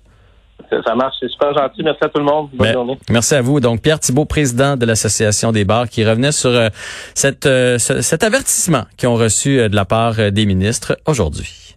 Ça 0.69 0.95
marche, 0.95 1.15
c'est 1.19 1.29
super 1.29 1.53
gentil. 1.53 1.81
Merci 1.83 2.03
à 2.03 2.09
tout 2.09 2.19
le 2.19 2.25
monde. 2.25 2.49
Bonne 2.53 2.67
ben, 2.67 2.73
journée. 2.73 2.97
Merci 3.09 3.35
à 3.35 3.41
vous. 3.41 3.59
Donc, 3.59 3.81
Pierre 3.81 3.99
Thibault, 3.99 4.25
président 4.25 4.75
de 4.75 4.85
l'Association 4.85 5.51
des 5.51 5.65
bars, 5.65 5.87
qui 5.87 6.05
revenait 6.05 6.31
sur 6.31 6.49
euh, 6.49 6.69
cette, 7.15 7.45
euh, 7.45 7.77
cet 7.77 8.23
avertissement 8.23 8.83
qu'ils 8.97 9.09
ont 9.09 9.15
reçu 9.15 9.59
euh, 9.59 9.69
de 9.69 9.75
la 9.75 9.85
part 9.85 10.15
des 10.31 10.45
ministres 10.45 10.97
aujourd'hui. 11.05 11.57